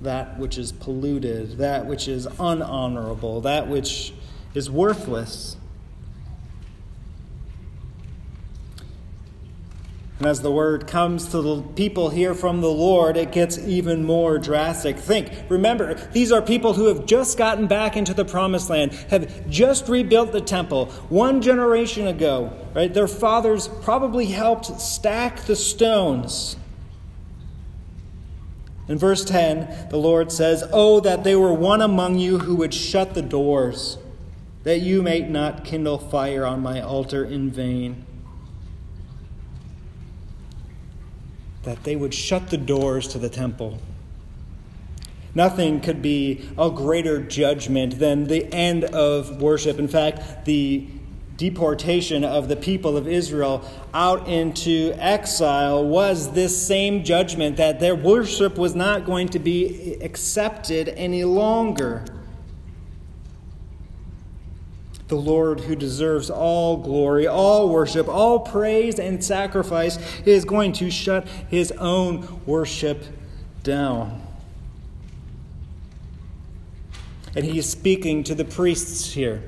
that 0.00 0.38
which 0.38 0.56
is 0.56 0.70
polluted, 0.70 1.58
that 1.58 1.84
which 1.86 2.06
is 2.06 2.26
unhonorable, 2.38 3.42
that 3.42 3.66
which 3.66 4.12
is 4.54 4.70
worthless. 4.70 5.56
And 10.18 10.26
as 10.26 10.40
the 10.40 10.50
word 10.50 10.88
comes 10.88 11.28
to 11.28 11.40
the 11.40 11.62
people 11.62 12.10
here 12.10 12.34
from 12.34 12.60
the 12.60 12.70
Lord, 12.70 13.16
it 13.16 13.30
gets 13.30 13.56
even 13.56 14.04
more 14.04 14.36
drastic. 14.38 14.98
Think, 14.98 15.30
remember, 15.48 15.94
these 16.12 16.32
are 16.32 16.42
people 16.42 16.74
who 16.74 16.86
have 16.86 17.06
just 17.06 17.38
gotten 17.38 17.68
back 17.68 17.96
into 17.96 18.12
the 18.12 18.24
promised 18.24 18.68
land, 18.68 18.92
have 19.10 19.48
just 19.48 19.88
rebuilt 19.88 20.32
the 20.32 20.40
temple 20.40 20.86
one 21.08 21.40
generation 21.40 22.08
ago, 22.08 22.52
right? 22.74 22.92
Their 22.92 23.06
fathers 23.06 23.68
probably 23.82 24.26
helped 24.26 24.80
stack 24.80 25.42
the 25.42 25.54
stones. 25.54 26.56
In 28.88 28.98
verse 28.98 29.24
10, 29.24 29.90
the 29.90 29.98
Lord 29.98 30.32
says, 30.32 30.64
Oh, 30.72 30.98
that 31.00 31.22
they 31.22 31.36
were 31.36 31.52
one 31.52 31.80
among 31.80 32.18
you 32.18 32.38
who 32.38 32.56
would 32.56 32.74
shut 32.74 33.14
the 33.14 33.22
doors, 33.22 33.98
that 34.64 34.80
you 34.80 35.00
may 35.00 35.20
not 35.20 35.64
kindle 35.64 35.98
fire 35.98 36.44
on 36.44 36.60
my 36.60 36.80
altar 36.80 37.24
in 37.24 37.50
vain. 37.50 38.06
That 41.64 41.84
they 41.84 41.96
would 41.96 42.14
shut 42.14 42.50
the 42.50 42.56
doors 42.56 43.08
to 43.08 43.18
the 43.18 43.28
temple. 43.28 43.78
Nothing 45.34 45.80
could 45.80 46.02
be 46.02 46.48
a 46.56 46.70
greater 46.70 47.22
judgment 47.22 47.98
than 47.98 48.24
the 48.24 48.52
end 48.52 48.84
of 48.84 49.40
worship. 49.40 49.78
In 49.78 49.88
fact, 49.88 50.44
the 50.46 50.86
deportation 51.36 52.24
of 52.24 52.48
the 52.48 52.56
people 52.56 52.96
of 52.96 53.06
Israel 53.06 53.64
out 53.94 54.26
into 54.26 54.92
exile 54.98 55.84
was 55.84 56.32
this 56.32 56.66
same 56.66 57.04
judgment 57.04 57.56
that 57.56 57.78
their 57.78 57.94
worship 57.94 58.58
was 58.58 58.74
not 58.74 59.06
going 59.06 59.28
to 59.28 59.38
be 59.38 59.96
accepted 60.02 60.88
any 60.88 61.22
longer 61.22 62.04
the 65.08 65.16
Lord 65.16 65.60
who 65.60 65.74
deserves 65.74 66.30
all 66.30 66.76
glory, 66.76 67.26
all 67.26 67.70
worship, 67.70 68.08
all 68.08 68.40
praise 68.40 68.98
and 68.98 69.24
sacrifice, 69.24 69.98
is 70.24 70.44
going 70.44 70.72
to 70.74 70.90
shut 70.90 71.26
his 71.48 71.72
own 71.72 72.42
worship 72.44 73.04
down. 73.62 74.22
And 77.34 77.44
he 77.44 77.58
is 77.58 77.68
speaking 77.68 78.22
to 78.24 78.34
the 78.34 78.44
priests 78.44 79.12
here. 79.12 79.42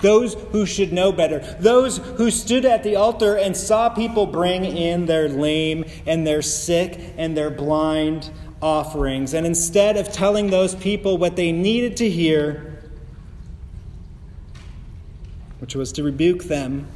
Those 0.00 0.34
who 0.34 0.66
should 0.66 0.92
know 0.92 1.12
better. 1.12 1.38
Those 1.58 1.98
who 1.98 2.30
stood 2.30 2.64
at 2.64 2.82
the 2.82 2.96
altar 2.96 3.36
and 3.36 3.56
saw 3.56 3.88
people 3.88 4.26
bring 4.26 4.64
in 4.64 5.06
their 5.06 5.28
lame 5.28 5.84
and 6.06 6.26
their 6.26 6.42
sick 6.42 7.00
and 7.16 7.36
their 7.36 7.50
blind 7.50 8.30
offerings. 8.60 9.34
And 9.34 9.46
instead 9.46 9.96
of 9.96 10.12
telling 10.12 10.50
those 10.50 10.74
people 10.74 11.16
what 11.16 11.36
they 11.36 11.52
needed 11.52 11.96
to 11.98 12.10
hear, 12.10 12.73
which 15.64 15.74
was 15.74 15.92
to 15.92 16.02
rebuke 16.02 16.44
them, 16.44 16.86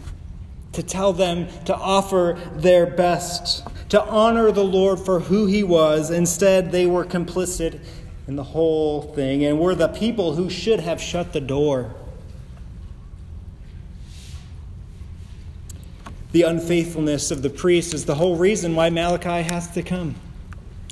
to 0.72 0.82
tell 0.82 1.14
them 1.14 1.48
to 1.64 1.75
offer 1.75 2.38
their 2.54 2.84
best, 2.84 3.66
to 3.88 3.98
honor 4.04 4.52
the 4.52 4.62
Lord 4.62 4.98
for 4.98 5.20
who 5.20 5.46
he 5.46 5.62
was. 5.62 6.10
Instead, 6.10 6.70
they 6.70 6.84
were 6.84 7.06
complicit 7.06 7.80
in 8.26 8.37
the 8.37 8.42
whole 8.42 9.00
thing 9.00 9.42
and 9.42 9.58
were 9.58 9.75
the 9.75 9.88
people 9.88 10.34
who 10.34 10.50
should 10.50 10.80
have 10.80 11.00
shut 11.00 11.32
the 11.32 11.40
door. 11.40 11.94
the 16.32 16.42
unfaithfulness 16.42 17.30
of 17.30 17.40
the 17.40 17.48
priests 17.48 17.94
is 17.94 18.04
the 18.04 18.14
whole 18.14 18.37
reason 18.37 18.75
why 18.75 18.90
Malachi 18.90 19.42
has 19.42 19.66
to 19.70 19.82
come. 19.82 20.14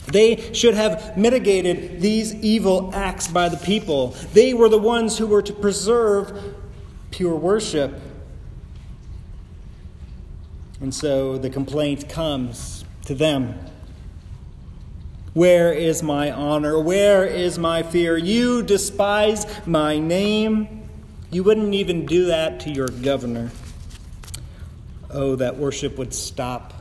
They 0.07 0.53
should 0.55 0.75
have 0.75 1.19
mitigated 1.19 2.01
these 2.01 2.35
evil 2.37 2.91
acts 2.95 3.29
by 3.29 3.51
the 3.51 3.59
people. 3.59 4.09
They 4.33 4.55
were 4.55 4.71
the 4.71 4.79
ones 4.79 5.19
who 5.19 5.27
were 5.27 5.43
to 5.43 5.53
preserve 5.53 6.56
pure 7.17 7.35
worship. 7.35 7.99
And 10.83 10.95
so 10.95 11.39
the 11.39 11.49
complaint 11.49 12.11
comes 12.11 12.85
to 13.07 13.15
them. 13.15 13.59
Where 15.33 15.73
is 15.73 16.03
my 16.03 16.31
honor? 16.31 16.79
Where 16.79 17.25
is 17.25 17.59
my 17.59 17.83
fear? 17.83 18.19
You 18.19 18.63
despise 18.63 19.47
my 19.67 19.99
name. 19.99 20.87
You 21.31 21.43
wouldn't 21.43 21.73
even 21.73 22.05
do 22.05 22.27
that 22.27 22.61
to 22.61 22.71
your 22.71 22.89
governor. 22.89 23.51
Oh, 25.11 25.37
that 25.37 25.57
worship 25.57 25.97
would 25.97 26.13
stop. 26.13 26.75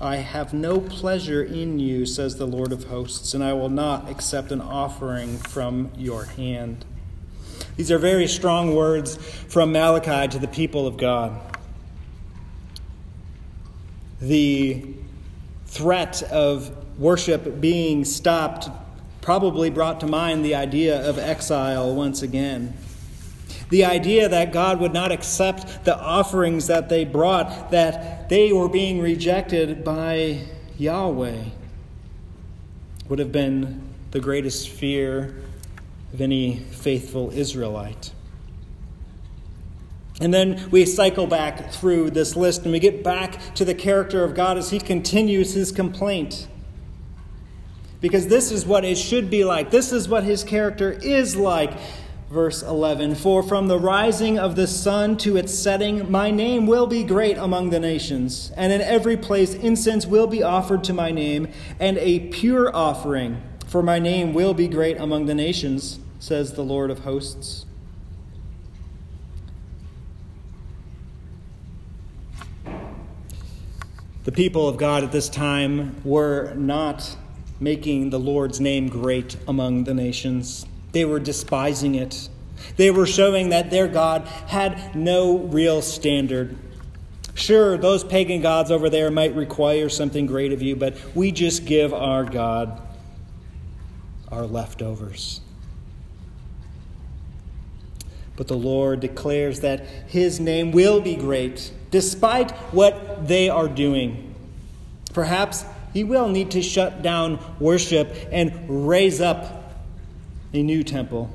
I 0.00 0.16
have 0.16 0.52
no 0.52 0.80
pleasure 0.80 1.42
in 1.42 1.78
you, 1.78 2.04
says 2.04 2.36
the 2.36 2.46
Lord 2.46 2.72
of 2.72 2.84
hosts, 2.84 3.32
and 3.32 3.44
I 3.44 3.52
will 3.52 3.68
not 3.68 4.10
accept 4.10 4.50
an 4.50 4.60
offering 4.60 5.38
from 5.38 5.90
your 5.96 6.24
hand. 6.24 6.84
These 7.76 7.90
are 7.90 7.98
very 7.98 8.26
strong 8.26 8.74
words 8.74 9.16
from 9.16 9.72
Malachi 9.72 10.28
to 10.28 10.38
the 10.38 10.48
people 10.48 10.86
of 10.86 10.96
God. 10.96 11.40
The 14.20 14.84
threat 15.66 16.22
of 16.24 16.70
worship 16.98 17.60
being 17.60 18.04
stopped 18.04 18.68
probably 19.20 19.70
brought 19.70 20.00
to 20.00 20.06
mind 20.06 20.44
the 20.44 20.54
idea 20.54 21.08
of 21.08 21.18
exile 21.18 21.94
once 21.94 22.22
again. 22.22 22.74
The 23.74 23.84
idea 23.84 24.28
that 24.28 24.52
God 24.52 24.78
would 24.78 24.92
not 24.92 25.10
accept 25.10 25.84
the 25.84 25.98
offerings 25.98 26.68
that 26.68 26.88
they 26.88 27.04
brought, 27.04 27.72
that 27.72 28.28
they 28.28 28.52
were 28.52 28.68
being 28.68 29.00
rejected 29.00 29.82
by 29.82 30.42
Yahweh, 30.78 31.42
would 33.08 33.18
have 33.18 33.32
been 33.32 33.82
the 34.12 34.20
greatest 34.20 34.68
fear 34.68 35.42
of 36.12 36.20
any 36.20 36.60
faithful 36.70 37.32
Israelite. 37.32 38.12
And 40.20 40.32
then 40.32 40.70
we 40.70 40.86
cycle 40.86 41.26
back 41.26 41.72
through 41.72 42.10
this 42.10 42.36
list 42.36 42.62
and 42.62 42.70
we 42.70 42.78
get 42.78 43.02
back 43.02 43.56
to 43.56 43.64
the 43.64 43.74
character 43.74 44.22
of 44.22 44.36
God 44.36 44.56
as 44.56 44.70
he 44.70 44.78
continues 44.78 45.54
his 45.54 45.72
complaint. 45.72 46.46
Because 48.00 48.28
this 48.28 48.52
is 48.52 48.64
what 48.64 48.84
it 48.84 48.96
should 48.96 49.30
be 49.30 49.42
like. 49.42 49.72
This 49.72 49.90
is 49.90 50.08
what 50.08 50.22
his 50.22 50.44
character 50.44 50.92
is 50.92 51.34
like. 51.34 51.72
Verse 52.34 52.64
11 52.64 53.14
For 53.14 53.44
from 53.44 53.68
the 53.68 53.78
rising 53.78 54.40
of 54.40 54.56
the 54.56 54.66
sun 54.66 55.16
to 55.18 55.36
its 55.36 55.54
setting, 55.54 56.10
my 56.10 56.32
name 56.32 56.66
will 56.66 56.88
be 56.88 57.04
great 57.04 57.38
among 57.38 57.70
the 57.70 57.78
nations, 57.78 58.50
and 58.56 58.72
in 58.72 58.80
every 58.80 59.16
place 59.16 59.54
incense 59.54 60.04
will 60.04 60.26
be 60.26 60.42
offered 60.42 60.82
to 60.82 60.92
my 60.92 61.12
name, 61.12 61.46
and 61.78 61.96
a 61.98 62.18
pure 62.30 62.74
offering, 62.74 63.40
for 63.68 63.84
my 63.84 64.00
name 64.00 64.34
will 64.34 64.52
be 64.52 64.66
great 64.66 64.96
among 64.96 65.26
the 65.26 65.34
nations, 65.34 66.00
says 66.18 66.54
the 66.54 66.64
Lord 66.64 66.90
of 66.90 67.04
hosts. 67.04 67.66
The 74.24 74.32
people 74.32 74.68
of 74.68 74.76
God 74.76 75.04
at 75.04 75.12
this 75.12 75.28
time 75.28 76.02
were 76.02 76.52
not 76.54 77.16
making 77.60 78.10
the 78.10 78.18
Lord's 78.18 78.60
name 78.60 78.88
great 78.88 79.36
among 79.46 79.84
the 79.84 79.94
nations. 79.94 80.66
They 80.94 81.04
were 81.04 81.18
despising 81.18 81.96
it. 81.96 82.28
They 82.76 82.90
were 82.90 83.06
showing 83.06 83.48
that 83.48 83.70
their 83.70 83.88
God 83.88 84.26
had 84.46 84.94
no 84.94 85.38
real 85.38 85.82
standard. 85.82 86.56
Sure, 87.34 87.76
those 87.76 88.04
pagan 88.04 88.40
gods 88.40 88.70
over 88.70 88.88
there 88.88 89.10
might 89.10 89.34
require 89.34 89.88
something 89.88 90.24
great 90.24 90.52
of 90.52 90.62
you, 90.62 90.76
but 90.76 90.96
we 91.16 91.32
just 91.32 91.66
give 91.66 91.92
our 91.92 92.24
God 92.24 92.80
our 94.30 94.46
leftovers. 94.46 95.40
But 98.36 98.46
the 98.46 98.56
Lord 98.56 99.00
declares 99.00 99.60
that 99.60 99.84
his 100.06 100.38
name 100.38 100.70
will 100.70 101.00
be 101.00 101.16
great 101.16 101.72
despite 101.90 102.52
what 102.72 103.26
they 103.26 103.48
are 103.48 103.68
doing. 103.68 104.34
Perhaps 105.12 105.64
he 105.92 106.04
will 106.04 106.28
need 106.28 106.52
to 106.52 106.62
shut 106.62 107.02
down 107.02 107.40
worship 107.58 108.14
and 108.30 108.88
raise 108.88 109.20
up 109.20 109.63
a 110.54 110.62
new 110.62 110.84
temple. 110.84 111.30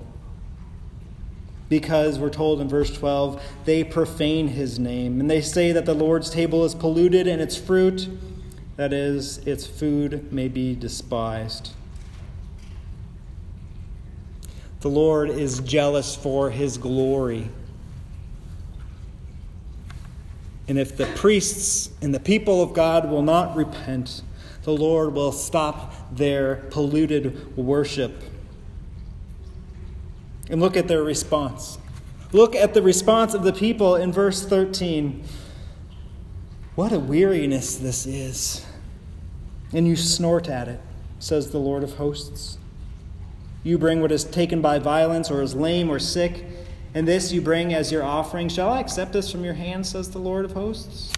Because 1.67 2.17
we're 2.17 2.29
told 2.29 2.62
in 2.62 2.67
verse 2.67 2.91
12, 2.97 3.41
they 3.65 3.84
profane 3.84 4.47
his 4.47 4.79
name, 4.79 5.19
and 5.19 5.29
they 5.29 5.41
say 5.41 5.71
that 5.71 5.86
the 5.86 5.93
Lord's 5.93 6.29
table 6.29 6.65
is 6.65 6.73
polluted 6.73 7.27
and 7.27 7.41
its 7.41 7.55
fruit, 7.55 8.08
that 8.75 8.91
is, 8.93 9.39
its 9.39 9.67
food, 9.67 10.32
may 10.32 10.47
be 10.47 10.73
despised. 10.73 11.73
The 14.79 14.89
Lord 14.89 15.29
is 15.29 15.60
jealous 15.60 16.15
for 16.15 16.49
his 16.49 16.77
glory. 16.77 17.49
And 20.69 20.79
if 20.79 20.95
the 20.95 21.08
priests 21.08 21.89
and 22.01 22.15
the 22.15 22.19
people 22.19 22.63
of 22.63 22.73
God 22.73 23.10
will 23.10 23.21
not 23.21 23.55
repent, 23.55 24.21
the 24.63 24.71
Lord 24.71 25.13
will 25.13 25.34
stop 25.34 25.93
their 26.15 26.67
polluted 26.69 27.58
worship. 27.58 28.23
And 30.49 30.59
look 30.59 30.75
at 30.75 30.88
their 30.88 31.03
response. 31.03 31.77
Look 32.31 32.55
at 32.55 32.73
the 32.73 32.81
response 32.81 33.33
of 33.33 33.43
the 33.43 33.53
people 33.53 33.95
in 33.95 34.12
verse 34.12 34.45
13. 34.45 35.23
What 36.75 36.91
a 36.91 36.99
weariness 36.99 37.77
this 37.77 38.05
is. 38.05 38.65
And 39.73 39.88
you 39.88 39.95
snort 39.95 40.49
at 40.49 40.67
it, 40.67 40.81
says 41.19 41.51
the 41.51 41.59
Lord 41.59 41.83
of 41.83 41.95
hosts. 41.95 42.57
You 43.63 43.77
bring 43.77 44.01
what 44.01 44.12
is 44.12 44.23
taken 44.23 44.62
by 44.62 44.79
violence 44.79 45.29
or 45.29 45.41
is 45.41 45.53
lame 45.55 45.89
or 45.89 45.99
sick 45.99 46.45
and 46.93 47.07
this 47.07 47.31
you 47.31 47.41
bring 47.41 47.73
as 47.73 47.91
your 47.91 48.03
offering. 48.03 48.49
Shall 48.49 48.69
I 48.69 48.79
accept 48.79 49.13
this 49.13 49.31
from 49.31 49.43
your 49.43 49.53
hand, 49.53 49.85
says 49.85 50.09
the 50.09 50.19
Lord 50.19 50.45
of 50.45 50.53
hosts? 50.53 51.13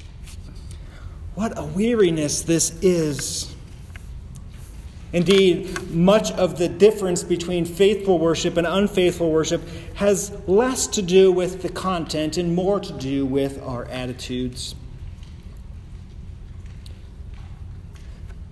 What 1.35 1.57
a 1.57 1.63
weariness 1.63 2.41
this 2.41 2.77
is. 2.81 3.50
Indeed, 5.13 5.91
much 5.91 6.31
of 6.31 6.57
the 6.57 6.69
difference 6.69 7.23
between 7.23 7.65
faithful 7.65 8.17
worship 8.17 8.55
and 8.55 8.65
unfaithful 8.65 9.29
worship 9.29 9.61
has 9.95 10.31
less 10.47 10.87
to 10.87 11.01
do 11.01 11.31
with 11.31 11.61
the 11.61 11.69
content 11.69 12.37
and 12.37 12.55
more 12.55 12.79
to 12.79 12.93
do 12.93 13.25
with 13.25 13.61
our 13.61 13.85
attitudes. 13.85 14.73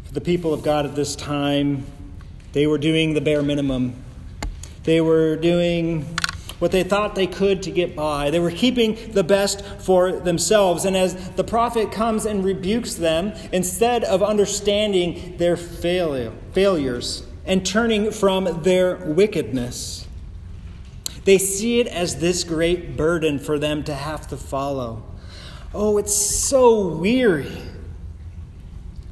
For 0.04 0.13
the 0.13 0.22
people 0.22 0.54
of 0.54 0.63
God 0.63 0.86
at 0.86 0.95
this 0.95 1.15
time, 1.15 1.86
they 2.52 2.67
were 2.67 2.78
doing 2.78 3.13
the 3.13 3.22
bare 3.22 3.43
minimum. 3.43 3.93
They 4.84 5.00
were 5.00 5.38
doing 5.38 6.06
what 6.60 6.72
they 6.72 6.84
thought 6.84 7.15
they 7.15 7.28
could 7.28 7.63
to 7.63 7.72
get 7.72 7.95
by. 7.95 8.30
They 8.30 8.39
were 8.39 8.52
keeping 8.52 8.98
the 9.12 9.24
best 9.24 9.65
for 9.65 10.12
themselves. 10.12 10.86
And 10.86 10.95
as 10.95 11.32
the 11.32 11.43
prophet 11.43 11.91
comes 11.91 12.26
and 12.26 12.43
rebukes 12.43 12.95
them, 12.95 13.34
instead 13.52 14.04
of 14.04 14.22
understanding 14.22 15.38
their 15.38 15.58
failure, 15.58 16.34
failures 16.52 17.24
and 17.45 17.65
turning 17.65 18.12
from 18.12 18.63
their 18.63 18.98
wickedness, 18.98 20.06
they 21.26 21.38
see 21.38 21.80
it 21.80 21.88
as 21.88 22.17
this 22.17 22.43
great 22.43 22.95
burden 22.95 23.39
for 23.39 23.58
them 23.58 23.84
to 23.84 23.93
have 23.93 24.28
to 24.28 24.38
follow. 24.38 25.04
Oh, 25.74 25.98
it's 25.98 26.15
so 26.15 26.88
weary 26.88 27.58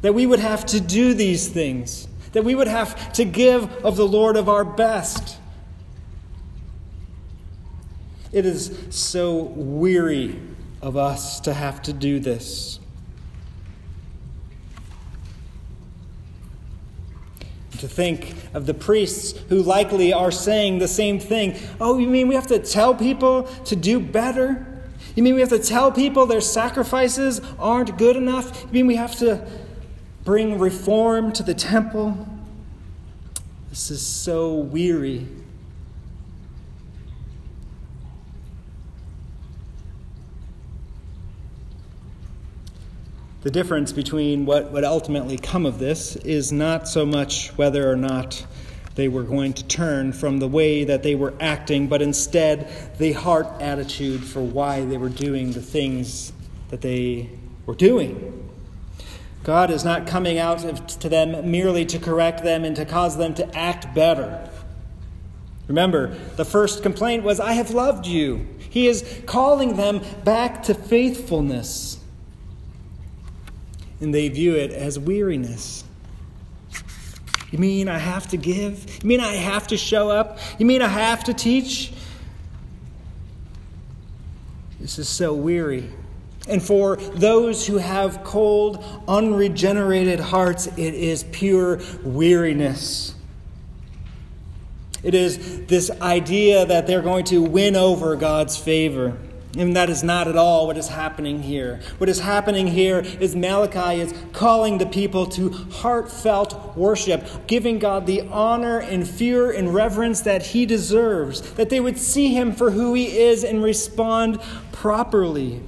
that 0.02 0.14
we 0.14 0.26
would 0.26 0.40
have 0.40 0.66
to 0.68 0.80
do 0.80 1.14
these 1.14 1.48
things, 1.48 2.08
that 2.34 2.44
we 2.44 2.56
would 2.56 2.68
have 2.68 3.14
to 3.14 3.26
give 3.26 3.72
of 3.86 3.98
the 3.98 4.08
Lord 4.08 4.36
of 4.36 4.50
our 4.50 4.66
best. 4.66 5.37
It 8.32 8.46
is 8.46 8.78
so 8.90 9.36
weary 9.44 10.40
of 10.82 10.98
us 10.98 11.40
to 11.42 11.54
have 11.54 11.82
to 11.84 11.94
do 11.94 12.20
this. 12.20 12.80
To 17.80 17.88
think 17.88 18.34
of 18.54 18.66
the 18.66 18.74
priests 18.74 19.40
who 19.50 19.62
likely 19.62 20.12
are 20.12 20.32
saying 20.32 20.80
the 20.80 20.88
same 20.88 21.20
thing. 21.20 21.56
Oh, 21.80 21.98
you 22.00 22.08
mean 22.08 22.28
we 22.28 22.36
have 22.36 22.48
to 22.48 22.60
tell 22.60 22.96
people 22.96 23.44
to 23.66 23.76
do 23.76 24.00
better? 24.00 24.66
You 25.16 25.24
mean 25.24 25.36
we 25.36 25.42
have 25.42 25.50
to 25.50 25.60
tell 25.60 25.92
people 25.92 26.26
their 26.26 26.42
sacrifices 26.42 27.40
aren't 27.60 27.98
good 27.98 28.16
enough? 28.16 28.64
You 28.64 28.72
mean 28.72 28.88
we 28.88 28.96
have 28.96 29.16
to 29.18 29.48
bring 30.24 30.60
reform 30.60 31.32
to 31.34 31.44
the 31.44 31.54
temple? 31.54 32.28
This 33.70 33.92
is 33.92 34.06
so 34.06 34.56
weary. 34.56 35.28
The 43.42 43.52
difference 43.52 43.94
between 43.94 44.46
what 44.46 44.72
would 44.72 44.84
ultimately 44.84 45.38
come 45.38 45.66
of 45.66 45.78
this 45.78 46.16
is 46.18 46.52
not 46.52 46.88
so 46.88 47.06
much 47.06 47.50
whether 47.50 47.90
or 47.90 47.96
not 47.96 48.46
they 48.96 49.08
were 49.08 49.22
going 49.22 49.54
to 49.54 49.64
turn 49.64 50.12
from 50.12 50.40
the 50.40 50.48
way 50.48 50.84
that 50.84 51.04
they 51.04 51.14
were 51.14 51.36
acting, 51.40 51.88
but 51.88 52.02
instead 52.02 52.68
the 52.98 53.12
heart 53.12 53.48
attitude 53.62 54.24
for 54.24 54.42
why 54.42 54.84
they 54.86 54.98
were 54.98 55.10
doing 55.10 55.52
the 55.52 55.62
things 55.62 56.34
that 56.70 56.82
they 56.82 57.30
were 57.68 57.76
doing. 57.76 58.50
God 59.44 59.70
is 59.70 59.86
not 59.86 60.08
coming 60.08 60.40
out 60.40 60.90
to 60.90 61.08
them 61.08 61.52
merely 61.52 61.86
to 61.86 62.00
correct 62.00 62.44
them 62.44 62.66
and 62.66 62.76
to 62.76 62.86
cause 62.86 63.18
them 63.18 63.36
to 63.36 63.56
act 63.56 63.94
better. 63.94 64.50
Remember, 65.68 66.18
the 66.38 66.44
first 66.44 66.82
complaint 66.82 67.24
was, 67.24 67.40
I 67.40 67.54
have 67.54 67.70
loved 67.70 68.08
you. 68.08 68.48
He 68.70 68.88
is 68.88 69.22
calling 69.28 69.76
them 69.76 70.02
back 70.24 70.64
to 70.64 70.74
faithfulness. 70.74 72.00
And 74.00 74.14
they 74.14 74.30
view 74.30 74.56
it 74.56 74.72
as 74.72 75.00
weariness. 75.00 75.84
You 77.52 77.60
mean 77.60 77.88
I 77.88 77.98
have 77.98 78.28
to 78.28 78.38
give? 78.38 79.04
You 79.04 79.08
mean 79.08 79.20
I 79.20 79.34
have 79.34 79.68
to 79.68 79.78
show 79.78 80.10
up? 80.10 80.40
You 80.60 80.66
mean 80.66 80.82
I 80.82 80.88
have 80.88 81.24
to 81.26 81.34
teach? 81.34 81.94
This 84.80 85.00
is 85.00 85.10
so 85.10 85.34
weary. 85.34 85.90
And 86.48 86.64
for 86.64 86.96
those 86.96 87.66
who 87.68 87.78
have 87.78 88.24
cold, 88.24 88.84
unregenerated 89.08 90.20
hearts, 90.20 90.68
it 90.68 90.94
is 90.94 91.24
pure 91.24 91.82
weariness. 92.04 93.16
It 95.04 95.14
is 95.14 95.66
this 95.68 95.90
idea 96.02 96.66
that 96.66 96.88
they're 96.88 97.02
going 97.02 97.26
to 97.26 97.42
win 97.42 97.76
over 97.76 98.16
God's 98.16 98.58
favor. 98.58 99.18
And 99.58 99.76
that 99.76 99.90
is 99.90 100.04
not 100.04 100.28
at 100.28 100.36
all 100.36 100.68
what 100.68 100.78
is 100.78 100.90
happening 100.90 101.42
here. 101.42 101.80
What 101.98 102.10
is 102.10 102.20
happening 102.20 102.68
here 102.68 103.00
is 103.00 103.36
Malachi 103.36 104.02
is 104.02 104.14
calling 104.32 104.78
the 104.78 104.86
people 104.86 105.26
to 105.28 105.50
heartfelt 105.50 106.78
worship, 106.78 107.48
giving 107.48 107.80
God 107.80 108.06
the 108.06 108.22
honor 108.22 108.78
and 108.78 109.08
fear 109.08 109.50
and 109.50 109.74
reverence 109.74 110.22
that 110.22 110.48
he 110.48 110.68
deserves, 110.68 111.42
that 111.54 111.72
they 111.72 111.80
would 111.80 111.98
see 111.98 112.36
him 112.36 112.54
for 112.54 112.70
who 112.70 112.94
he 112.94 113.18
is 113.18 113.44
and 113.44 113.64
respond 113.64 114.40
properly. 114.72 115.64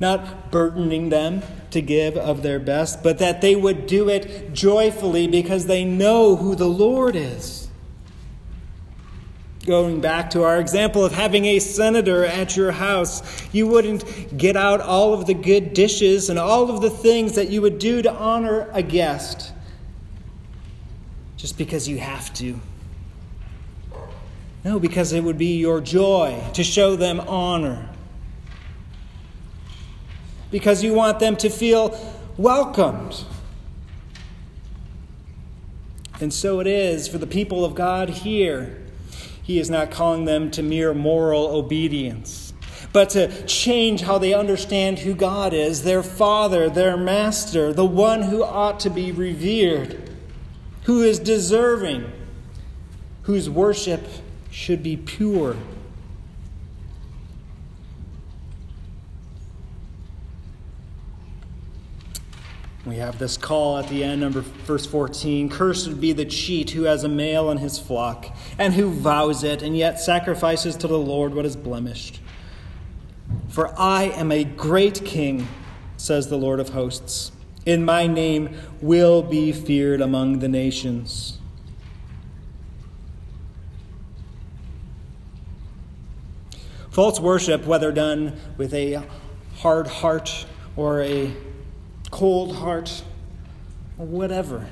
Not 0.00 0.50
burdening 0.50 1.10
them 1.10 1.42
to 1.72 1.82
give 1.82 2.16
of 2.16 2.42
their 2.42 2.58
best, 2.58 3.02
but 3.02 3.18
that 3.18 3.42
they 3.42 3.54
would 3.54 3.86
do 3.86 4.08
it 4.08 4.54
joyfully 4.54 5.26
because 5.26 5.66
they 5.66 5.84
know 5.84 6.36
who 6.36 6.54
the 6.54 6.68
Lord 6.68 7.14
is 7.14 7.67
going 9.66 10.00
back 10.00 10.30
to 10.30 10.42
our 10.42 10.58
example 10.58 11.04
of 11.04 11.12
having 11.12 11.44
a 11.44 11.58
senator 11.58 12.24
at 12.24 12.56
your 12.56 12.72
house, 12.72 13.22
you 13.52 13.66
wouldn't 13.66 14.36
get 14.36 14.56
out 14.56 14.80
all 14.80 15.12
of 15.12 15.26
the 15.26 15.34
good 15.34 15.74
dishes 15.74 16.30
and 16.30 16.38
all 16.38 16.70
of 16.70 16.80
the 16.80 16.90
things 16.90 17.34
that 17.34 17.50
you 17.50 17.60
would 17.62 17.78
do 17.78 18.02
to 18.02 18.12
honor 18.12 18.68
a 18.72 18.82
guest 18.82 19.52
just 21.36 21.56
because 21.56 21.88
you 21.88 21.98
have 21.98 22.32
to. 22.34 22.60
No, 24.64 24.78
because 24.78 25.12
it 25.12 25.22
would 25.22 25.38
be 25.38 25.56
your 25.56 25.80
joy 25.80 26.42
to 26.54 26.64
show 26.64 26.96
them 26.96 27.20
honor. 27.20 27.88
Because 30.50 30.82
you 30.82 30.94
want 30.94 31.20
them 31.20 31.36
to 31.36 31.48
feel 31.48 31.96
welcomed. 32.36 33.24
And 36.20 36.34
so 36.34 36.58
it 36.60 36.66
is 36.66 37.06
for 37.06 37.18
the 37.18 37.26
people 37.26 37.64
of 37.64 37.74
God 37.74 38.08
here. 38.08 38.82
He 39.48 39.58
is 39.58 39.70
not 39.70 39.90
calling 39.90 40.26
them 40.26 40.50
to 40.50 40.62
mere 40.62 40.92
moral 40.92 41.46
obedience, 41.46 42.52
but 42.92 43.08
to 43.10 43.46
change 43.46 44.02
how 44.02 44.18
they 44.18 44.34
understand 44.34 44.98
who 44.98 45.14
God 45.14 45.54
is, 45.54 45.84
their 45.84 46.02
Father, 46.02 46.68
their 46.68 46.98
Master, 46.98 47.72
the 47.72 47.82
one 47.82 48.24
who 48.24 48.44
ought 48.44 48.78
to 48.80 48.90
be 48.90 49.10
revered, 49.10 50.10
who 50.82 51.00
is 51.00 51.18
deserving, 51.18 52.12
whose 53.22 53.48
worship 53.48 54.06
should 54.50 54.82
be 54.82 54.98
pure. 54.98 55.56
We 62.88 62.96
have 62.96 63.18
this 63.18 63.36
call 63.36 63.76
at 63.76 63.88
the 63.88 64.02
end, 64.02 64.22
number 64.22 64.40
verse 64.40 64.86
14. 64.86 65.50
Cursed 65.50 66.00
be 66.00 66.14
the 66.14 66.24
cheat 66.24 66.70
who 66.70 66.84
has 66.84 67.04
a 67.04 67.08
male 67.08 67.50
in 67.50 67.58
his 67.58 67.78
flock, 67.78 68.34
and 68.56 68.72
who 68.72 68.90
vows 68.90 69.44
it, 69.44 69.60
and 69.60 69.76
yet 69.76 70.00
sacrifices 70.00 70.74
to 70.76 70.88
the 70.88 70.98
Lord 70.98 71.34
what 71.34 71.44
is 71.44 71.54
blemished. 71.54 72.20
For 73.50 73.78
I 73.78 74.04
am 74.04 74.32
a 74.32 74.42
great 74.42 75.04
king, 75.04 75.48
says 75.98 76.28
the 76.28 76.38
Lord 76.38 76.60
of 76.60 76.70
hosts. 76.70 77.30
In 77.66 77.84
my 77.84 78.06
name 78.06 78.56
will 78.80 79.22
be 79.22 79.52
feared 79.52 80.00
among 80.00 80.38
the 80.38 80.48
nations. 80.48 81.38
False 86.88 87.20
worship, 87.20 87.66
whether 87.66 87.92
done 87.92 88.40
with 88.56 88.72
a 88.72 89.02
hard 89.56 89.88
heart 89.88 90.46
or 90.74 91.02
a 91.02 91.30
cold 92.10 92.56
heart, 92.56 93.02
or 93.98 94.06
whatever, 94.06 94.66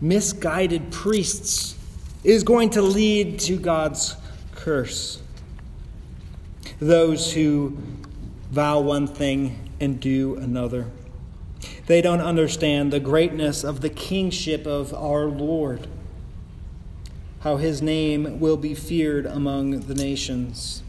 misguided 0.00 0.90
priests 0.90 1.76
is 2.24 2.42
going 2.44 2.70
to 2.70 2.82
lead 2.82 3.38
to 3.40 3.56
God's 3.56 4.16
curse. 4.54 5.22
Those 6.78 7.32
who 7.32 7.76
vow 8.50 8.80
one 8.80 9.06
thing 9.06 9.70
and 9.80 9.98
do 10.00 10.36
another. 10.36 10.86
They 11.86 12.00
don't 12.00 12.20
understand 12.20 12.92
the 12.92 13.00
greatness 13.00 13.64
of 13.64 13.80
the 13.80 13.90
kingship 13.90 14.66
of 14.66 14.94
our 14.94 15.26
Lord, 15.26 15.88
how 17.40 17.56
his 17.56 17.82
name 17.82 18.38
will 18.38 18.56
be 18.56 18.74
feared 18.74 19.26
among 19.26 19.80
the 19.80 19.94
nations 19.94 20.82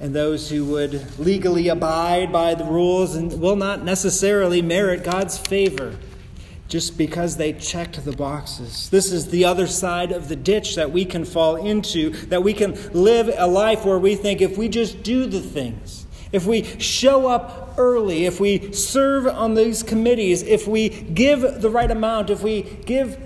and 0.00 0.14
those 0.14 0.48
who 0.48 0.64
would 0.64 1.18
legally 1.18 1.68
abide 1.68 2.32
by 2.32 2.54
the 2.54 2.64
rules 2.64 3.14
and 3.14 3.38
will 3.38 3.56
not 3.56 3.84
necessarily 3.84 4.62
merit 4.62 5.04
God's 5.04 5.38
favor 5.38 5.94
just 6.68 6.96
because 6.96 7.36
they 7.36 7.52
checked 7.52 8.02
the 8.04 8.12
boxes. 8.12 8.88
This 8.90 9.12
is 9.12 9.28
the 9.28 9.44
other 9.44 9.66
side 9.66 10.12
of 10.12 10.28
the 10.28 10.36
ditch 10.36 10.76
that 10.76 10.90
we 10.90 11.04
can 11.04 11.24
fall 11.24 11.56
into, 11.56 12.10
that 12.26 12.42
we 12.42 12.54
can 12.54 12.78
live 12.92 13.30
a 13.36 13.46
life 13.46 13.84
where 13.84 13.98
we 13.98 14.14
think 14.14 14.40
if 14.40 14.56
we 14.56 14.68
just 14.68 15.02
do 15.02 15.26
the 15.26 15.40
things, 15.40 16.06
if 16.32 16.46
we 16.46 16.62
show 16.78 17.26
up 17.26 17.74
early, 17.76 18.24
if 18.24 18.40
we 18.40 18.72
serve 18.72 19.26
on 19.26 19.54
these 19.54 19.82
committees, 19.82 20.42
if 20.44 20.66
we 20.66 20.88
give 20.88 21.60
the 21.60 21.70
right 21.70 21.90
amount, 21.90 22.30
if 22.30 22.42
we 22.42 22.62
give 22.62 23.18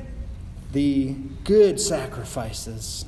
the 0.73 1.15
good 1.45 1.79
sacrifices, 1.79 3.05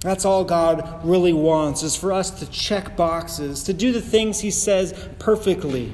that's 0.00 0.24
all 0.24 0.44
God 0.44 1.04
really 1.04 1.32
wants, 1.32 1.82
is 1.82 1.94
for 1.94 2.12
us 2.12 2.30
to 2.30 2.50
check 2.50 2.96
boxes, 2.96 3.62
to 3.64 3.72
do 3.72 3.92
the 3.92 4.00
things 4.00 4.40
He 4.40 4.50
says 4.50 5.08
perfectly. 5.18 5.92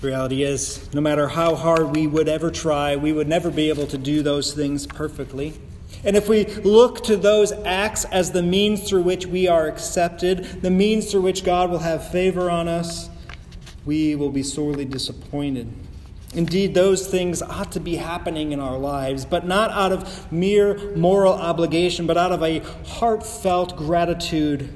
The 0.00 0.06
reality 0.06 0.44
is, 0.44 0.88
no 0.94 1.00
matter 1.00 1.26
how 1.26 1.56
hard 1.56 1.96
we 1.96 2.06
would 2.06 2.28
ever 2.28 2.52
try, 2.52 2.94
we 2.94 3.12
would 3.12 3.26
never 3.26 3.50
be 3.50 3.68
able 3.68 3.88
to 3.88 3.98
do 3.98 4.22
those 4.22 4.54
things 4.54 4.86
perfectly. 4.86 5.54
And 6.04 6.16
if 6.16 6.28
we 6.28 6.44
look 6.44 7.02
to 7.04 7.16
those 7.16 7.50
acts 7.50 8.04
as 8.04 8.30
the 8.30 8.42
means 8.42 8.88
through 8.88 9.02
which 9.02 9.26
we 9.26 9.48
are 9.48 9.66
accepted, 9.66 10.62
the 10.62 10.70
means 10.70 11.10
through 11.10 11.22
which 11.22 11.44
God 11.44 11.70
will 11.70 11.80
have 11.80 12.08
favor 12.12 12.48
on 12.48 12.68
us, 12.68 13.10
we 13.84 14.14
will 14.14 14.30
be 14.30 14.44
sorely 14.44 14.84
disappointed. 14.84 15.72
Indeed, 16.34 16.74
those 16.74 17.06
things 17.06 17.40
ought 17.40 17.72
to 17.72 17.80
be 17.80 17.96
happening 17.96 18.52
in 18.52 18.60
our 18.60 18.78
lives, 18.78 19.24
but 19.24 19.46
not 19.46 19.70
out 19.70 19.92
of 19.92 20.30
mere 20.30 20.94
moral 20.94 21.32
obligation, 21.32 22.06
but 22.06 22.18
out 22.18 22.32
of 22.32 22.42
a 22.42 22.58
heartfelt 22.86 23.76
gratitude 23.76 24.68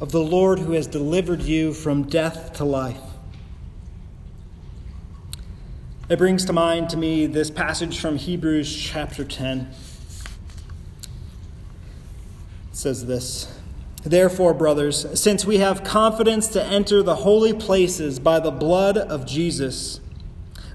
of 0.00 0.12
the 0.12 0.20
Lord 0.20 0.60
who 0.60 0.72
has 0.72 0.86
delivered 0.86 1.42
you 1.42 1.72
from 1.72 2.04
death 2.04 2.52
to 2.54 2.64
life. 2.64 3.00
It 6.08 6.18
brings 6.18 6.44
to 6.46 6.52
mind 6.52 6.90
to 6.90 6.96
me 6.96 7.26
this 7.26 7.50
passage 7.50 8.00
from 8.00 8.16
Hebrews 8.16 8.74
chapter 8.76 9.24
10. 9.24 9.68
It 12.70 12.76
says 12.76 13.06
this 13.06 13.52
Therefore, 14.02 14.54
brothers, 14.54 15.06
since 15.20 15.44
we 15.44 15.58
have 15.58 15.84
confidence 15.84 16.48
to 16.48 16.64
enter 16.64 17.02
the 17.02 17.16
holy 17.16 17.52
places 17.52 18.18
by 18.18 18.40
the 18.40 18.50
blood 18.50 18.96
of 18.96 19.26
Jesus, 19.26 20.00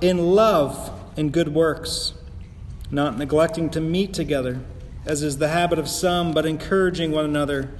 in 0.00 0.18
love 0.18 0.92
and 1.16 1.32
good 1.32 1.54
works, 1.54 2.12
not 2.90 3.18
neglecting 3.18 3.70
to 3.70 3.80
meet 3.80 4.12
together, 4.12 4.60
as 5.04 5.22
is 5.22 5.38
the 5.38 5.48
habit 5.48 5.78
of 5.78 5.88
some, 5.88 6.32
but 6.32 6.46
encouraging 6.46 7.12
one 7.12 7.24
another, 7.24 7.70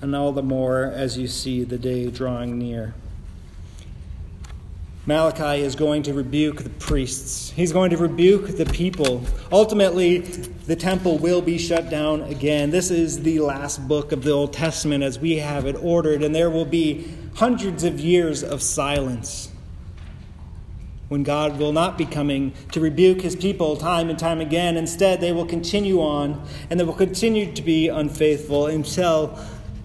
and 0.00 0.14
all 0.14 0.32
the 0.32 0.42
more 0.42 0.84
as 0.84 1.16
you 1.16 1.28
see 1.28 1.64
the 1.64 1.78
day 1.78 2.10
drawing 2.10 2.58
near. 2.58 2.94
Malachi 5.04 5.62
is 5.62 5.74
going 5.74 6.04
to 6.04 6.14
rebuke 6.14 6.62
the 6.62 6.70
priests. 6.70 7.50
He's 7.50 7.72
going 7.72 7.90
to 7.90 7.96
rebuke 7.96 8.56
the 8.56 8.66
people. 8.66 9.22
Ultimately, 9.50 10.18
the 10.18 10.76
temple 10.76 11.18
will 11.18 11.42
be 11.42 11.58
shut 11.58 11.90
down 11.90 12.22
again. 12.22 12.70
This 12.70 12.92
is 12.92 13.20
the 13.22 13.40
last 13.40 13.88
book 13.88 14.12
of 14.12 14.22
the 14.22 14.30
Old 14.30 14.52
Testament 14.52 15.02
as 15.02 15.18
we 15.18 15.38
have 15.38 15.66
it 15.66 15.76
ordered, 15.82 16.22
and 16.22 16.32
there 16.32 16.50
will 16.50 16.64
be 16.64 17.12
hundreds 17.34 17.82
of 17.82 17.98
years 17.98 18.44
of 18.44 18.62
silence 18.62 19.51
when 21.12 21.22
God 21.22 21.58
will 21.58 21.72
not 21.72 21.98
be 21.98 22.06
coming 22.06 22.54
to 22.72 22.80
rebuke 22.80 23.20
his 23.20 23.36
people 23.36 23.76
time 23.76 24.08
and 24.08 24.18
time 24.18 24.40
again. 24.40 24.78
Instead, 24.78 25.20
they 25.20 25.30
will 25.30 25.44
continue 25.44 26.00
on, 26.00 26.42
and 26.70 26.80
they 26.80 26.84
will 26.84 26.94
continue 26.94 27.52
to 27.52 27.60
be 27.60 27.88
unfaithful 27.88 28.66
until 28.66 29.38